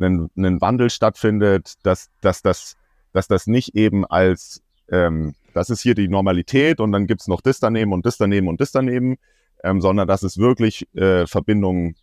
[0.00, 2.76] einen, einen Wandel stattfindet, dass, dass, das,
[3.12, 7.40] dass das nicht eben als, ähm, das ist hier die Normalität und dann gibt's noch
[7.40, 9.16] das daneben und das daneben und das daneben,
[9.64, 11.96] ähm, sondern dass es wirklich äh, Verbindungen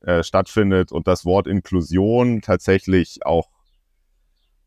[0.00, 3.48] äh, stattfindet und das Wort Inklusion tatsächlich auch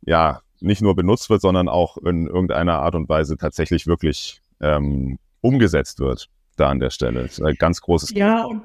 [0.01, 5.19] ja nicht nur benutzt wird, sondern auch in irgendeiner Art und Weise tatsächlich wirklich ähm,
[5.41, 6.29] umgesetzt wird
[6.59, 7.21] da an der Stelle.
[7.21, 8.63] Ist ein ganz großes Ja, und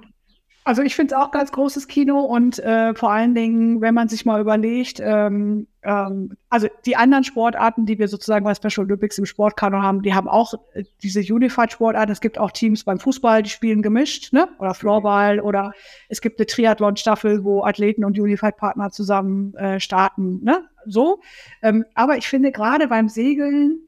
[0.64, 4.08] also ich finde es auch ganz großes Kino und äh, vor allen Dingen, wenn man
[4.08, 9.18] sich mal überlegt, ähm, ähm, also die anderen Sportarten, die wir sozusagen bei Special Olympics
[9.18, 12.12] im Sportkanon haben, die haben auch äh, diese Unified-Sportarten.
[12.12, 14.48] Es gibt auch Teams beim Fußball, die spielen gemischt, ne?
[14.60, 15.72] Oder Floorball oder
[16.08, 20.68] es gibt eine Triathlon-Staffel, wo Athleten und Unified-Partner zusammen äh, starten, ne?
[20.86, 21.20] So.
[21.62, 23.80] Ähm, aber ich finde gerade beim Segeln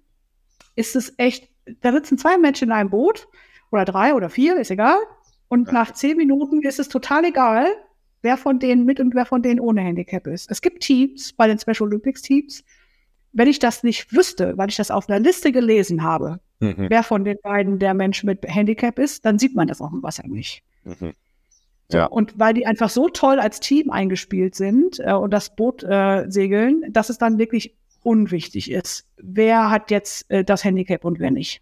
[0.75, 1.49] ist es echt,
[1.83, 3.29] da sitzen zwei Menschen in einem Boot
[3.75, 4.97] oder drei oder vier, ist egal.
[5.49, 7.67] Und nach zehn Minuten ist es total egal,
[8.23, 10.51] wer von denen mit und wer von denen ohne Handicap ist.
[10.51, 12.65] Es gibt Teams bei den Special Olympics Teams,
[13.33, 16.87] wenn ich das nicht wüsste, weil ich das auf einer Liste gelesen habe, Mhm.
[16.89, 20.03] wer von den beiden der Mensch mit Handicap ist, dann sieht man das auf dem
[20.03, 20.63] Wasser nicht.
[20.85, 21.13] Mhm.
[21.91, 22.07] So, Ja.
[22.07, 26.25] Und weil die einfach so toll als Team eingespielt sind äh, und das Boot äh,
[26.29, 31.31] segeln, dass es dann wirklich unwichtig ist, wer hat jetzt äh, das Handicap und wer
[31.33, 31.61] nicht.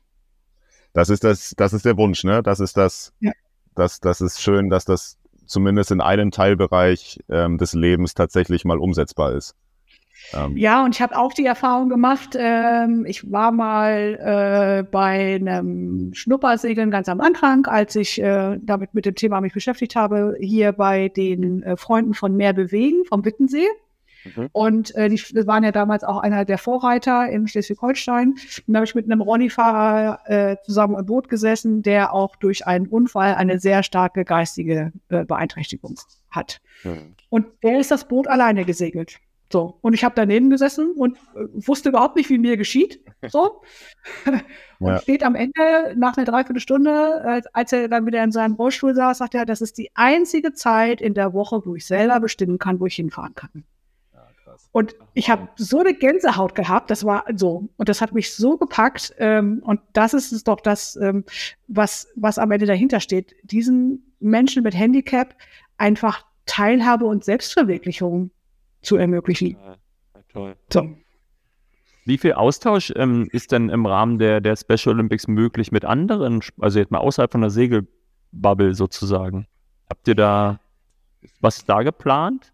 [0.93, 2.43] Das ist das, das ist der Wunsch, ne?
[2.43, 3.33] Das ist das, Ja.
[3.75, 8.79] das, das ist schön, dass das zumindest in einem Teilbereich ähm, des Lebens tatsächlich mal
[8.79, 9.55] umsetzbar ist.
[10.35, 15.35] Ähm, Ja, und ich habe auch die Erfahrung gemacht, ähm, ich war mal äh, bei
[15.37, 20.37] einem Schnuppersegeln ganz am Anfang, als ich äh, damit mit dem Thema mich beschäftigt habe,
[20.41, 23.67] hier bei den äh, Freunden von Meer bewegen vom Wittensee.
[24.25, 24.49] Mhm.
[24.53, 28.31] Und äh, die waren ja damals auch einer der Vorreiter in Schleswig-Holstein.
[28.31, 32.67] Und da habe ich mit einem Ronny-Fahrer äh, zusammen im Boot gesessen, der auch durch
[32.67, 35.99] einen Unfall eine sehr starke geistige äh, Beeinträchtigung
[36.31, 36.61] hat.
[36.85, 37.15] Mhm.
[37.29, 39.19] Und der ist das Boot alleine gesegelt.
[39.53, 43.05] So, und ich habe daneben gesessen und äh, wusste überhaupt nicht, wie mir geschieht.
[43.29, 43.61] So.
[44.79, 44.99] und Ja.
[44.99, 49.19] steht am Ende nach einer Dreiviertelstunde, äh, als er dann wieder in seinem Rollstuhl saß,
[49.19, 52.81] sagt er, das ist die einzige Zeit in der Woche, wo ich selber bestimmen kann,
[52.81, 53.65] wo ich hinfahren kann.
[54.73, 58.57] Und ich habe so eine Gänsehaut gehabt, das war so, und das hat mich so
[58.57, 59.15] gepackt.
[59.19, 61.25] Ähm, und das ist es doch das, ähm,
[61.69, 65.35] was, was am Ende dahinter steht, diesen Menschen mit Handicap
[65.77, 68.31] einfach Teilhabe und Selbstverwirklichung
[68.83, 69.57] zu ermöglichen.
[70.33, 70.57] Toll.
[70.73, 70.97] So.
[72.05, 76.41] Wie viel Austausch ähm, ist denn im Rahmen der, der Special Olympics möglich mit anderen,
[76.59, 79.47] also jetzt mal außerhalb von der Segelbubble sozusagen?
[79.89, 80.59] Habt ihr da,
[81.41, 82.53] was da geplant?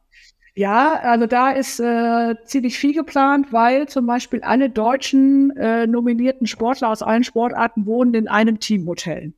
[0.58, 6.48] Ja, also da ist äh, ziemlich viel geplant, weil zum Beispiel alle deutschen äh, nominierten
[6.48, 9.34] Sportler aus allen Sportarten wohnen in einem Teamhotel.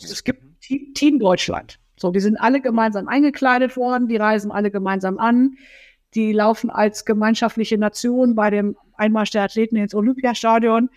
[0.00, 1.78] So, es gibt Team, Team Deutschland.
[1.98, 5.58] So, die sind alle gemeinsam eingekleidet worden, die reisen alle gemeinsam an,
[6.14, 10.88] die laufen als gemeinschaftliche Nation bei dem Einmarsch der Athleten ins Olympiastadion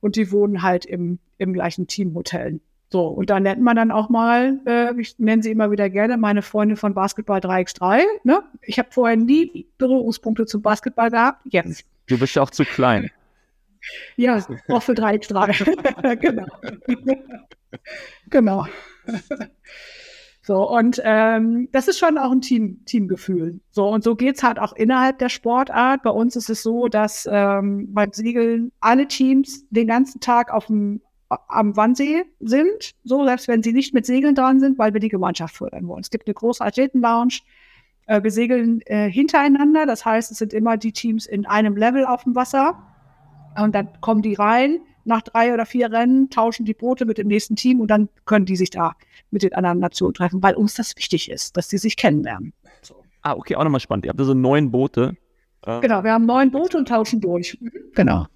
[0.00, 2.60] und die wohnen halt im, im gleichen Teamhotel.
[2.92, 6.18] So, und da nennt man dann auch mal, äh, ich nenne sie immer wieder gerne,
[6.18, 8.02] meine Freundin von Basketball 3x3.
[8.22, 8.42] Ne?
[8.60, 11.40] Ich habe vorher nie Berührungspunkte zum Basketball gehabt.
[11.44, 11.86] Jetzt.
[12.06, 13.10] Du bist ja auch zu klein.
[14.16, 16.16] Ja, auch für 3x3.
[16.20, 16.46] genau.
[18.28, 18.66] genau.
[20.44, 23.60] So, und ähm, das ist schon auch ein Team, Teamgefühl.
[23.70, 26.02] So, und so geht's halt auch innerhalb der Sportart.
[26.02, 30.66] Bei uns ist es so, dass ähm, beim Segeln alle Teams den ganzen Tag auf
[30.66, 31.00] dem,
[31.48, 35.08] am Wannsee sind, so selbst wenn sie nicht mit Segeln dran sind, weil wir die
[35.08, 36.00] Gemeinschaft fördern wollen.
[36.00, 37.40] Es gibt eine große Athletenlounge.
[38.06, 42.04] Äh, wir segeln äh, hintereinander, das heißt, es sind immer die Teams in einem Level
[42.04, 42.82] auf dem Wasser.
[43.56, 47.28] Und dann kommen die rein, nach drei oder vier Rennen, tauschen die Boote mit dem
[47.28, 48.94] nächsten Team und dann können die sich da
[49.30, 52.52] mit den anderen Nationen treffen, weil uns das wichtig ist, dass die sich kennenlernen.
[53.22, 54.04] Ah, okay, auch nochmal spannend.
[54.04, 55.16] Ihr habt also neun Boote.
[55.64, 57.58] Äh, Genau, wir haben neun Boote und tauschen durch.
[57.94, 58.26] Genau.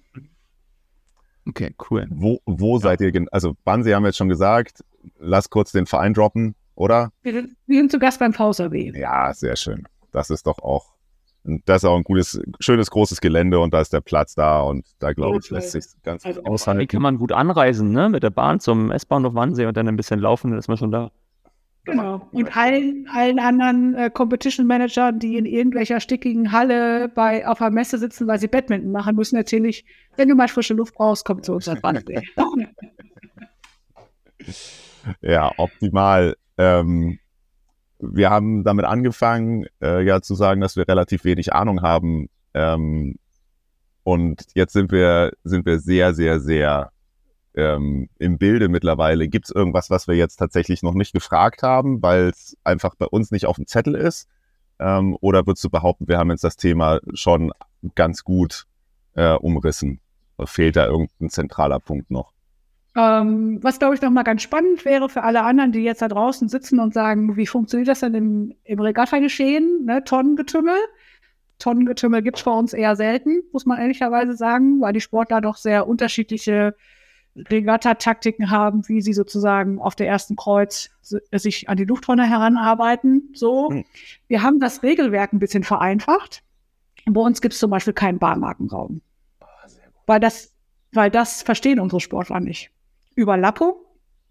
[1.47, 2.07] Okay, cool.
[2.09, 3.11] Wo, wo seid ihr?
[3.31, 4.83] Also, Wannsee haben wir jetzt schon gesagt.
[5.19, 7.11] Lass kurz den Verein droppen, oder?
[7.23, 8.91] Wir sind, wir sind zu Gast beim VSAW.
[8.97, 9.87] Ja, sehr schön.
[10.11, 10.93] Das ist doch auch,
[11.65, 14.85] das ist auch ein gutes, schönes, großes Gelände und da ist der Platz da und
[14.99, 16.87] da glaube ich, lässt sich ganz Also, gut aushalten.
[16.87, 18.09] kann man gut anreisen, ne?
[18.09, 20.91] Mit der Bahn zum S-Bahnhof Wannsee und dann ein bisschen laufen, dann ist man schon
[20.91, 21.11] da.
[21.87, 22.27] Genau.
[22.33, 27.71] Und allen, allen anderen äh, Competition Managern, die in irgendwelcher stickigen Halle bei, auf einer
[27.71, 29.85] Messe sitzen, weil sie Badminton machen müssen, erzähle ich,
[30.17, 32.21] wenn du mal frische Luft brauchst, komm zu uns Wannsee.
[35.21, 36.35] Ja, optimal.
[36.57, 37.19] Ähm,
[37.99, 42.27] wir haben damit angefangen, äh, ja zu sagen, dass wir relativ wenig Ahnung haben.
[42.53, 43.15] Ähm,
[44.03, 46.91] und jetzt sind wir, sind wir sehr, sehr, sehr
[47.57, 49.27] ähm, im Bilde mittlerweile.
[49.27, 53.07] Gibt es irgendwas, was wir jetzt tatsächlich noch nicht gefragt haben, weil es einfach bei
[53.07, 54.29] uns nicht auf dem Zettel ist?
[54.79, 57.51] Ähm, oder würdest du behaupten, wir haben jetzt das Thema schon
[57.95, 58.65] ganz gut
[59.15, 59.99] äh, umrissen?
[60.45, 62.31] Fehlt da irgendein zentraler Punkt noch?
[62.95, 66.49] Ähm, was, glaube ich, nochmal ganz spannend wäre für alle anderen, die jetzt da draußen
[66.49, 69.85] sitzen und sagen, wie funktioniert das denn im, im Regatta-Geschehen?
[69.85, 70.03] Ne?
[70.03, 70.77] Tonnengetümmel.
[71.57, 75.57] Tonnengetümmel gibt es bei uns eher selten, muss man ehrlicherweise sagen, weil die Sportler doch
[75.57, 76.75] sehr unterschiedliche
[77.49, 83.29] Regatta-Taktiken haben, wie sie sozusagen auf der ersten Kreuz si- sich an die Lufttonne heranarbeiten.
[83.33, 83.69] So.
[83.69, 83.85] Hm.
[84.27, 86.43] Wir haben das Regelwerk ein bisschen vereinfacht.
[87.05, 89.01] Bei uns gibt es zum Beispiel keinen Bahnmarkenraum.
[90.05, 90.53] Weil das,
[90.93, 92.71] weil das verstehen unsere Sportler nicht.
[93.15, 93.75] Überlappung.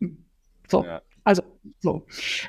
[0.00, 0.24] Hm.
[0.68, 1.00] So, Ja.
[1.27, 1.43] Also
[1.81, 2.07] so.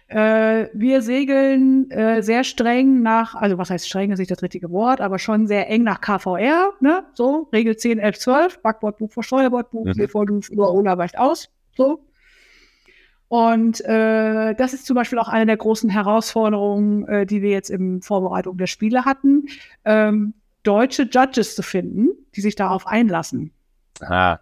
[0.07, 4.69] Äh, wir segeln äh, sehr streng nach, also was heißt streng, ist nicht das richtige
[4.69, 7.03] Wort, aber schon sehr eng nach KVR, ne?
[7.13, 10.07] So, Regel 10, 11, 12, Backbordbuch vor Steuerbordbuch, Mhm.
[10.13, 10.41] mhm.
[10.51, 11.49] über Ola weicht aus.
[11.75, 12.03] So.
[13.29, 17.71] Und äh, das ist zum Beispiel auch eine der großen Herausforderungen, äh, die wir jetzt
[17.71, 19.47] in Vorbereitung der Spiele hatten,
[19.85, 23.51] ähm, deutsche Judges zu finden, die sich darauf einlassen.
[24.01, 24.37] Ah,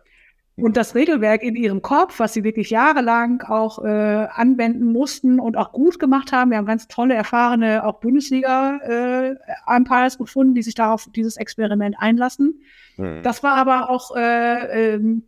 [0.58, 5.58] Und das Regelwerk in ihrem Kopf, was sie wirklich jahrelang auch äh, anwenden mussten und
[5.58, 6.52] auch gut gemacht haben.
[6.52, 12.62] Wir haben ganz tolle, erfahrene, auch Bundesliga-Umpires gefunden, die sich darauf dieses Experiment einlassen.
[12.96, 13.22] hm.
[13.22, 15.24] Das war aber auch äh, ähm,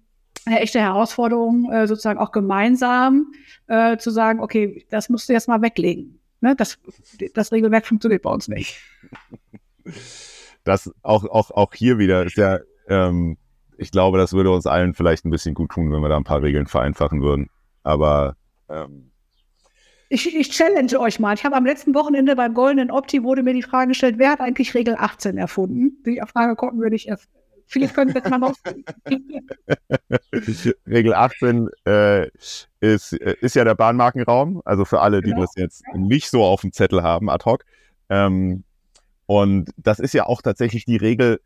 [0.46, 3.34] eine echte Herausforderung, äh, sozusagen auch gemeinsam
[3.68, 6.22] äh, zu sagen, okay, das musst du jetzt mal weglegen.
[6.40, 6.56] Ne?
[6.56, 6.80] Das,
[7.34, 8.80] das Regelwerk funktioniert bei uns nicht.
[10.64, 13.36] das auch, auch, auch hier wieder ist ja, ähm,
[13.78, 16.24] ich glaube, das würde uns allen vielleicht ein bisschen gut tun, wenn wir da ein
[16.24, 17.50] paar Regeln vereinfachen würden.
[17.84, 18.36] Aber
[18.70, 19.12] ähm,
[20.10, 21.34] Ich, ich challenge euch mal.
[21.36, 24.42] Ich habe am letzten Wochenende beim Goldenen Opti wurde mir die Frage gestellt, wer hat
[24.42, 26.02] eigentlich Regel 18 erfunden?
[26.06, 27.28] Die Frage konnten wir nicht erf-
[27.70, 28.86] Vielleicht können wir das mal rausfinden.
[30.88, 32.28] Regel 18 äh,
[32.80, 35.42] ist, äh, ist ja der Bahnmarkenraum, also für alle, die Genau.
[35.42, 37.66] das jetzt nicht so auf dem Zettel haben, ad hoc.
[38.10, 38.64] Ähm,
[39.26, 41.42] Und das ist ja auch tatsächlich die Regel,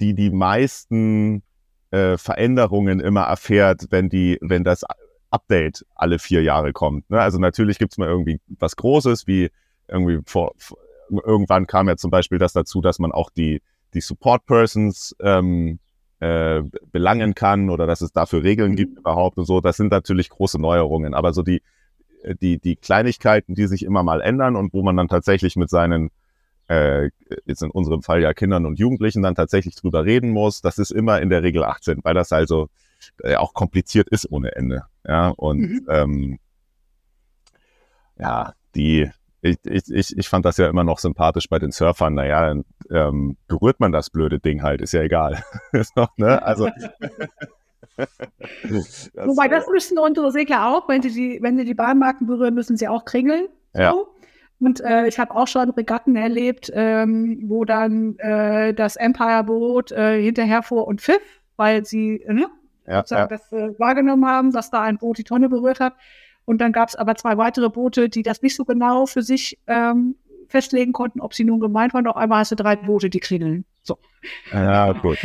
[0.00, 1.42] die die meisten
[1.90, 4.84] äh, Veränderungen immer erfährt, wenn die, wenn das
[5.30, 7.08] Update alle vier Jahre kommt.
[7.10, 7.20] Ne?
[7.20, 9.50] Also natürlich gibt's mal irgendwie was Großes, wie
[9.88, 10.78] irgendwie vor, vor
[11.10, 13.62] irgendwann kam ja zum Beispiel das dazu, dass man auch die,
[13.94, 15.78] die Support Persons ähm,
[16.18, 19.60] äh, belangen kann oder dass es dafür Regeln gibt überhaupt und so.
[19.60, 21.14] Das sind natürlich große Neuerungen.
[21.14, 21.62] Aber so die,
[22.40, 26.10] die, die Kleinigkeiten, die sich immer mal ändern und wo man dann tatsächlich mit seinen
[26.68, 27.10] äh,
[27.44, 30.90] jetzt in unserem Fall ja Kindern und Jugendlichen dann tatsächlich drüber reden muss, das ist
[30.90, 32.68] immer in der Regel 18, weil das also
[33.22, 34.84] äh, auch kompliziert ist ohne Ende.
[35.06, 35.86] Ja, und mhm.
[35.88, 36.38] ähm,
[38.18, 39.10] ja, die,
[39.42, 42.14] ich, ich, ich fand das ja immer noch sympathisch bei den Surfern.
[42.14, 42.54] Naja,
[42.90, 45.42] ähm, berührt man das blöde Ding halt, ist ja egal.
[46.16, 46.42] ne?
[46.42, 46.68] Also.
[48.62, 52.54] das, Wobei, das müssen unsere Segler auch, wenn sie die, wenn sie die Bahnmarken berühren,
[52.54, 53.46] müssen sie auch kringeln.
[53.74, 53.94] Ja.
[54.58, 60.22] Und äh, ich habe auch schon Regatten erlebt, ähm, wo dann äh, das Empire-Boot äh,
[60.22, 61.20] hinterherfuhr und pfiff,
[61.56, 62.46] weil sie ne,
[62.86, 63.26] ja, ja.
[63.26, 65.94] das äh, wahrgenommen haben, dass da ein Boot die Tonne berührt hat.
[66.46, 69.58] Und dann gab es aber zwei weitere Boote, die das nicht so genau für sich
[69.66, 70.16] ähm,
[70.48, 72.06] festlegen konnten, ob sie nun gemeint waren.
[72.06, 73.64] Auf einmal hast du drei Boote, die klingeln.
[73.82, 73.98] So.
[74.52, 75.18] Ja, gut.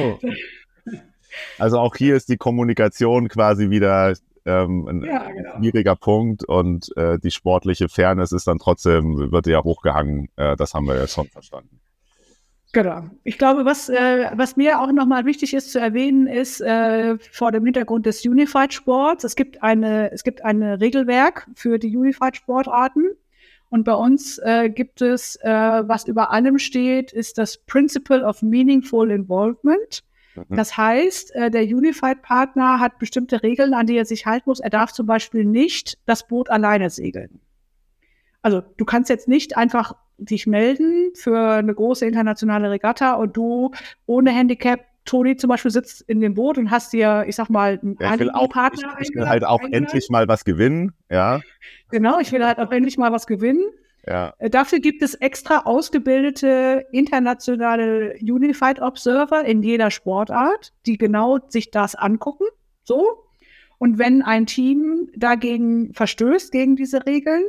[1.58, 4.14] Also auch hier ist die Kommunikation quasi wieder
[4.46, 5.58] ähm, ein ja, genau.
[5.58, 10.30] schwieriger Punkt und äh, die sportliche Fairness ist dann trotzdem, wird ja hochgehangen.
[10.36, 11.80] Äh, das haben wir ja schon verstanden.
[12.74, 13.04] Genau.
[13.24, 17.52] Ich glaube, was, äh, was mir auch nochmal wichtig ist zu erwähnen, ist äh, vor
[17.52, 19.26] dem Hintergrund des Unified Sports.
[19.26, 23.10] Es gibt eine, es gibt ein Regelwerk für die Unified Sportarten.
[23.70, 28.42] Und bei uns äh, gibt es, äh, was über allem steht, ist das Principle of
[28.42, 30.04] Meaningful Involvement.
[30.36, 30.56] Mhm.
[30.56, 34.60] Das heißt, äh, der Unified-Partner hat bestimmte Regeln, an die er sich halten muss.
[34.60, 37.40] Er darf zum Beispiel nicht das Boot alleine segeln.
[38.42, 43.72] Also du kannst jetzt nicht einfach dich melden für eine große internationale Regatta und du
[44.06, 47.80] ohne Handicap Toni zum Beispiel sitzt in dem Boot und hast dir, ich sag mal,
[47.82, 48.96] einen ja, ich will auch, Partner.
[49.00, 51.42] Ich, ich will halt auch endlich mal was gewinnen, ja.
[51.90, 53.64] Genau, ich will halt auch endlich mal was gewinnen.
[54.08, 54.34] Ja.
[54.39, 61.72] Äh, dafür gibt es extra ausgebildete internationale Unified Observer in jeder Sportart, die genau sich
[61.72, 62.45] das angucken.
[62.84, 63.26] So.
[63.78, 67.45] Und wenn ein Team dagegen verstößt, gegen diese Regeln,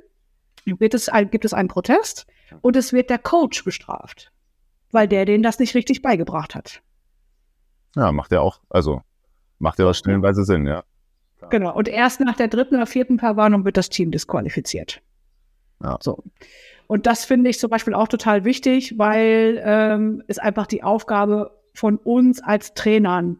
[0.64, 2.26] wird es gibt es einen Protest
[2.60, 4.30] und es wird der Coach bestraft,
[4.92, 6.82] weil der denen das nicht richtig beigebracht hat.
[7.96, 9.02] Ja, macht ja auch, also
[9.58, 10.84] macht ja was stellenweise Sinn, ja.
[11.50, 11.74] Genau.
[11.74, 15.02] Und erst nach der dritten oder vierten Verwarnung wird das Team disqualifiziert.
[15.82, 15.98] Ja.
[16.00, 16.22] So.
[16.86, 21.58] Und das finde ich zum Beispiel auch total wichtig, weil ähm, es einfach die Aufgabe
[21.74, 23.38] von uns als Trainern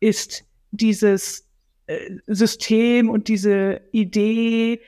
[0.00, 1.46] ist, dieses
[1.86, 4.80] äh, System und diese Idee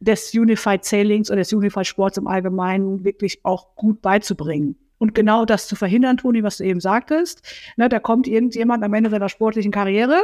[0.00, 4.76] des Unified Sailings oder des Unified Sports im Allgemeinen wirklich auch gut beizubringen.
[4.98, 7.42] Und genau das zu verhindern, Toni, was du eben sagtest.
[7.76, 10.22] Ne, da kommt irgendjemand am Ende seiner sportlichen Karriere,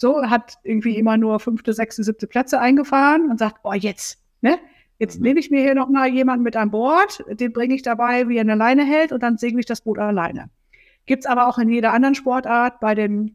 [0.00, 4.58] so, hat irgendwie immer nur fünfte, sechste, siebte Plätze eingefahren und sagt, oh, jetzt, ne?
[5.00, 5.24] Jetzt mhm.
[5.24, 8.36] nehme ich mir hier noch mal jemanden mit an Bord, den bringe ich dabei, wie
[8.36, 10.50] er eine Leine hält und dann segle ich das Boot alleine.
[11.06, 13.34] Gibt's aber auch in jeder anderen Sportart, bei den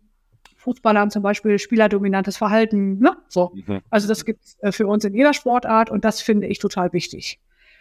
[0.57, 3.17] Fußballern zum Beispiel spielerdominantes Verhalten, ne?
[3.27, 3.51] So.
[3.55, 3.81] Mhm.
[3.89, 7.39] Also das gibt's äh, für uns in jeder Sportart und das finde ich total wichtig.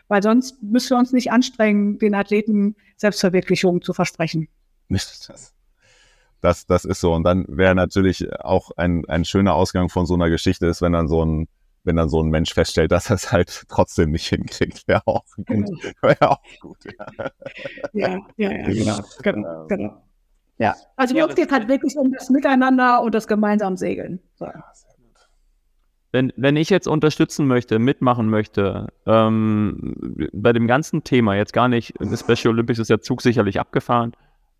[0.09, 4.49] Weil sonst müssen wir uns nicht anstrengen, den Athleten Selbstverwirklichung zu versprechen.
[6.41, 7.13] Das, das ist so.
[7.13, 10.93] Und dann wäre natürlich auch ein, ein schöner Ausgang von so einer Geschichte ist, wenn
[10.93, 11.49] dann so ein
[11.85, 15.25] wenn dann so ein Mensch feststellt, dass er es halt trotzdem nicht hinkriegt, wäre auch
[15.37, 15.47] gut.
[15.47, 15.79] Genau.
[16.03, 17.31] Wäre auch gut ja.
[17.93, 18.99] ja, ja, ja, genau.
[19.23, 20.03] genau, genau.
[20.59, 24.21] Ja, also ja, uns geht halt wirklich um das Miteinander und das gemeinsam Segeln.
[24.37, 24.47] So.
[26.13, 31.67] Wenn, wenn ich jetzt unterstützen möchte, mitmachen möchte, ähm, bei dem ganzen Thema, jetzt gar
[31.67, 34.13] nicht, das Special Olympics ist der Zug sicherlich abgefahren,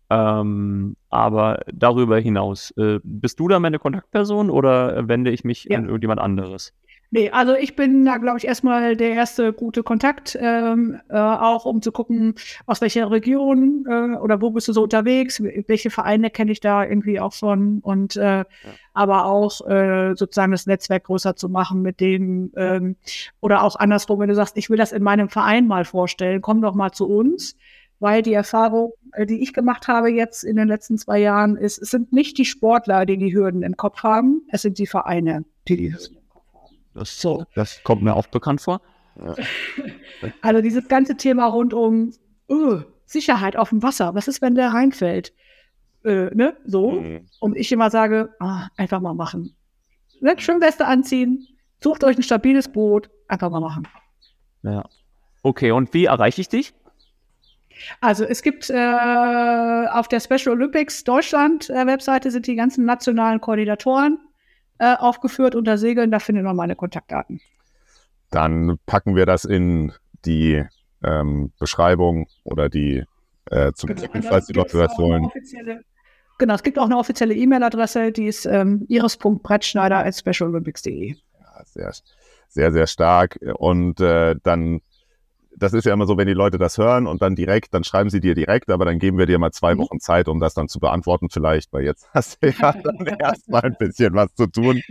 [0.09, 5.77] ähm, aber darüber hinaus, äh, bist du da meine Kontaktperson oder wende ich mich ja.
[5.77, 6.73] an irgendjemand anderes?
[7.11, 11.65] Nee, also ich bin da, glaube ich, erstmal der erste gute Kontakt, ähm, äh, auch
[11.65, 12.35] um zu gucken,
[12.65, 16.83] aus welcher Region äh, oder wo bist du so unterwegs, welche Vereine kenne ich da
[16.83, 17.79] irgendwie auch schon?
[17.79, 18.45] Und äh, ja.
[18.93, 22.95] aber auch äh, sozusagen das Netzwerk größer zu machen mit denen ähm,
[23.39, 26.61] oder auch andersrum, wenn du sagst, ich will das in meinem Verein mal vorstellen, komm
[26.61, 27.55] doch mal zu uns,
[27.99, 31.77] weil die Erfahrung, äh, die ich gemacht habe jetzt in den letzten zwei Jahren, ist,
[31.77, 35.45] es sind nicht die Sportler, die die Hürden im Kopf haben, es sind die Vereine,
[35.67, 36.24] die die Hürden
[36.95, 37.45] das, so.
[37.53, 38.81] das kommt mir auch bekannt vor.
[39.17, 39.35] Ja.
[40.41, 42.11] Also dieses ganze Thema rund um
[42.49, 44.15] uh, Sicherheit auf dem Wasser.
[44.15, 45.33] Was ist, wenn der reinfällt?
[46.03, 46.55] Äh, ne?
[46.65, 46.91] So.
[46.91, 47.27] Mhm.
[47.39, 49.55] Und ich immer sage, ah, einfach mal machen.
[50.21, 50.35] Ne?
[50.37, 51.47] Schwimmweste anziehen,
[51.83, 53.87] sucht euch ein stabiles Boot, einfach mal machen.
[54.63, 54.83] Ja.
[55.43, 56.73] Okay, und wie erreiche ich dich?
[57.99, 63.41] Also es gibt äh, auf der Special Olympics Deutschland äh, Webseite sind die ganzen nationalen
[63.41, 64.17] Koordinatoren
[64.79, 66.11] äh, aufgeführt unter Segeln.
[66.11, 67.41] Da findet man meine Kontaktdaten.
[68.31, 69.93] Dann packen wir das in
[70.25, 70.63] die
[71.03, 73.03] ähm, Beschreibung oder die
[73.51, 75.29] äh, zum Genau, und falls die Leute das wollen.
[76.37, 81.11] Genau, es gibt auch eine offizielle E-Mail-Adresse, die ist ähm, iris.brettschneider at specialolympics.de.
[81.11, 81.93] Ja, sehr,
[82.49, 83.39] sehr, sehr stark.
[83.57, 84.81] Und äh, dann,
[85.57, 88.09] das ist ja immer so, wenn die Leute das hören und dann direkt, dann schreiben
[88.09, 89.79] sie dir direkt, aber dann geben wir dir mal zwei Mhm.
[89.79, 93.63] Wochen Zeit, um das dann zu beantworten vielleicht, weil jetzt hast du ja dann erstmal
[93.63, 94.81] ein bisschen was zu tun.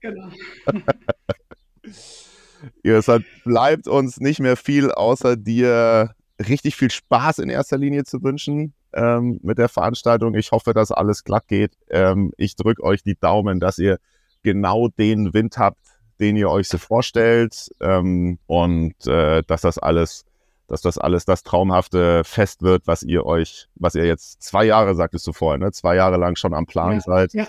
[0.00, 0.28] Genau.
[2.84, 8.04] Es hat, bleibt uns nicht mehr viel, außer dir richtig viel Spaß in erster Linie
[8.04, 10.34] zu wünschen ähm, mit der Veranstaltung.
[10.34, 11.72] Ich hoffe, dass alles glatt geht.
[11.90, 13.98] Ähm, ich drücke euch die Daumen, dass ihr
[14.42, 15.80] genau den Wind habt,
[16.22, 20.24] den ihr euch so vorstellt ähm, und äh, dass das alles
[20.68, 24.94] dass das alles das traumhafte Fest wird, was ihr euch, was ihr jetzt zwei Jahre,
[24.94, 25.70] sagtest du vorher, ne?
[25.72, 27.34] zwei Jahre lang schon am Plan Ja, seid.
[27.34, 27.46] ja.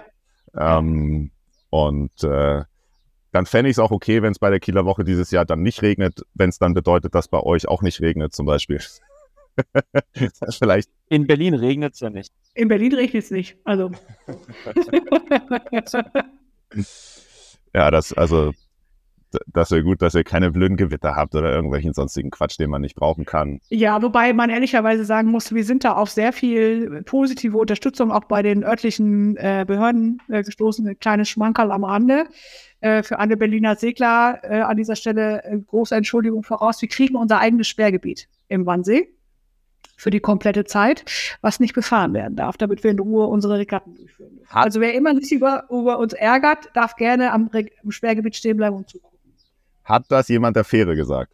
[0.57, 1.31] Ähm,
[1.69, 2.63] und äh,
[3.31, 5.61] dann fände ich es auch okay, wenn es bei der Kieler Woche dieses Jahr dann
[5.61, 8.81] nicht regnet, wenn es dann bedeutet, dass bei euch auch nicht regnet, zum Beispiel.
[10.59, 12.33] Vielleicht, In Berlin regnet es ja nicht.
[12.55, 13.57] In Berlin regnet es nicht.
[13.63, 13.91] Also.
[17.73, 18.51] ja, das, also,
[19.47, 22.81] das wäre gut, dass ihr keine blöden Gewitter habt oder irgendwelchen sonstigen Quatsch, den man
[22.81, 23.59] nicht brauchen kann.
[23.69, 28.25] Ja, wobei man ehrlicherweise sagen muss, wir sind da auf sehr viel positive Unterstützung auch
[28.25, 30.87] bei den örtlichen äh, Behörden äh, gestoßen.
[30.87, 32.25] Ein kleines Schmankerl am Rande.
[32.79, 36.81] Äh, für alle Berliner Segler äh, an dieser Stelle äh, große Entschuldigung voraus.
[36.81, 39.07] Wir kriegen unser eigenes Sperrgebiet im Wannsee
[39.95, 41.05] für die komplette Zeit,
[41.39, 44.35] was nicht befahren werden darf, damit wir in Ruhe unsere Regatten durchführen.
[44.37, 44.53] dürfen.
[44.53, 48.57] Also wer immer sich über, über uns ärgert, darf gerne am, Re- am Sperrgebiet stehen
[48.57, 49.12] bleiben und zugucken.
[49.83, 51.33] Hat das jemand der Fähre gesagt?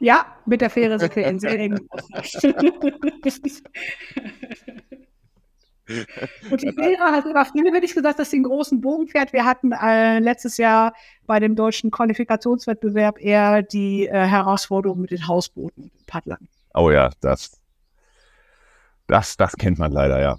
[0.00, 2.34] Ja, mit der Fähre sind wir in sehr Austausch.
[6.50, 9.32] Und die Fähre hat über viele wirklich gesagt, dass sie einen großen Bogen fährt.
[9.32, 10.94] Wir hatten äh, letztes Jahr
[11.26, 16.48] bei dem deutschen Qualifikationswettbewerb eher die äh, Herausforderung mit den Hausbooten und den Paddlern.
[16.74, 17.60] Oh ja, das,
[19.06, 20.38] das, das kennt man leider, ja.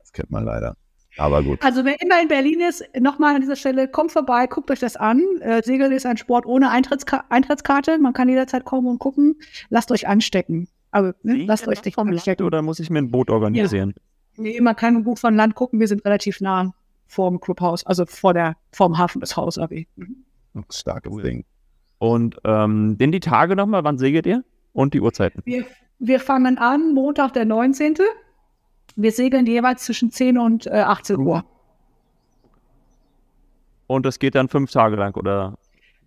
[0.00, 0.76] Das kennt man leider.
[1.18, 1.62] Aber gut.
[1.62, 4.96] Also wer immer in Berlin ist, nochmal an dieser Stelle, kommt vorbei, guckt euch das
[4.96, 5.22] an.
[5.40, 7.98] Äh, Segeln ist ein Sport ohne Eintrittska Eintrittskarte.
[7.98, 9.36] Man kann jederzeit kommen und gucken.
[9.70, 10.68] Lasst euch anstecken.
[10.90, 12.46] Also ne, lasst euch nicht vom Land anstecken.
[12.46, 13.94] oder muss ich mir ein Boot organisieren?
[14.36, 15.80] Nee, man kann gut von Land gucken.
[15.80, 16.72] Wir sind relativ nah
[17.06, 19.86] vorm Clubhaus, also vor der, vorm Hafen des Haus AB.
[20.70, 21.22] Starkes Cool.
[21.22, 21.44] Ding.
[21.98, 24.44] Und ähm, denn die Tage nochmal, wann segelt ihr?
[24.72, 25.40] Und die Uhrzeiten.
[25.46, 25.64] Wir,
[25.98, 27.94] wir fangen an, Montag der 19.
[28.96, 31.44] Wir segeln jeweils zwischen 10 und äh, 18 Uhr.
[33.86, 35.56] Und das geht dann fünf Tage lang, oder?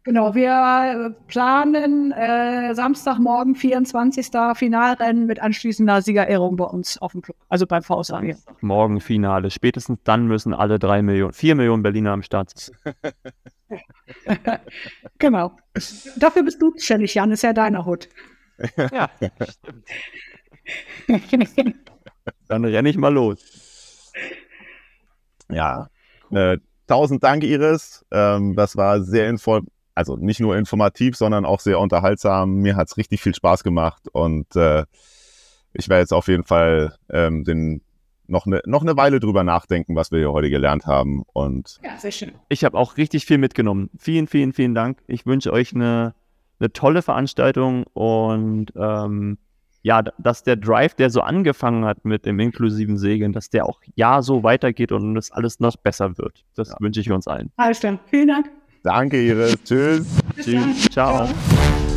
[0.04, 4.28] Genau, wir äh, planen äh, Samstagmorgen, 24.
[4.56, 8.36] Finalrennen mit anschließender Siegerehrung bei uns auf dem Club, also beim VSAG.
[8.62, 9.52] Morgen Finale.
[9.52, 12.76] Spätestens dann müssen alle drei Millionen, vier Millionen Berliner am Start sein.
[15.20, 15.52] Genau.
[16.18, 18.10] Dafür bist du zuständig, Jan, ist ja deiner Hut.
[18.92, 19.10] Ja,
[22.50, 24.12] dann renne ich mal los.
[25.50, 25.90] Ja.
[26.32, 28.06] Äh, tausend Dank, Iris.
[28.12, 29.62] Ähm, das war sehr info
[29.96, 32.56] also nicht nur informativ, sondern auch sehr unterhaltsam.
[32.56, 34.86] Mir hat's richtig viel Spaß gemacht und äh,
[35.74, 37.82] ich werde jetzt auf jeden Fall ähm, den,
[38.26, 41.24] noch, eine, noch eine Weile drüber nachdenken, was wir hier heute gelernt haben.
[41.34, 42.32] Und Ja, sehr schön.
[42.48, 43.90] Ich habe auch richtig viel mitgenommen.
[43.98, 45.00] Vielen, vielen, vielen Dank.
[45.08, 46.16] Ich wünsche euch eine,
[46.62, 49.38] eine tolle Veranstaltung und ähm,
[49.82, 53.80] ja, dass der Drive, der so angefangen hat mit dem inklusiven Segeln, dass der auch
[53.96, 56.44] ja so weitergeht und es alles noch besser wird.
[56.56, 57.52] Das wünsche ich uns allen.
[57.58, 58.00] Alles klar.
[58.08, 58.50] Vielen Dank.
[58.84, 59.56] danke, Iris.
[59.64, 60.06] Tschüss.
[60.36, 60.74] Bis dann.
[60.74, 60.90] Tschüss.
[60.90, 61.28] Ciao.
[61.28, 61.89] Ciao.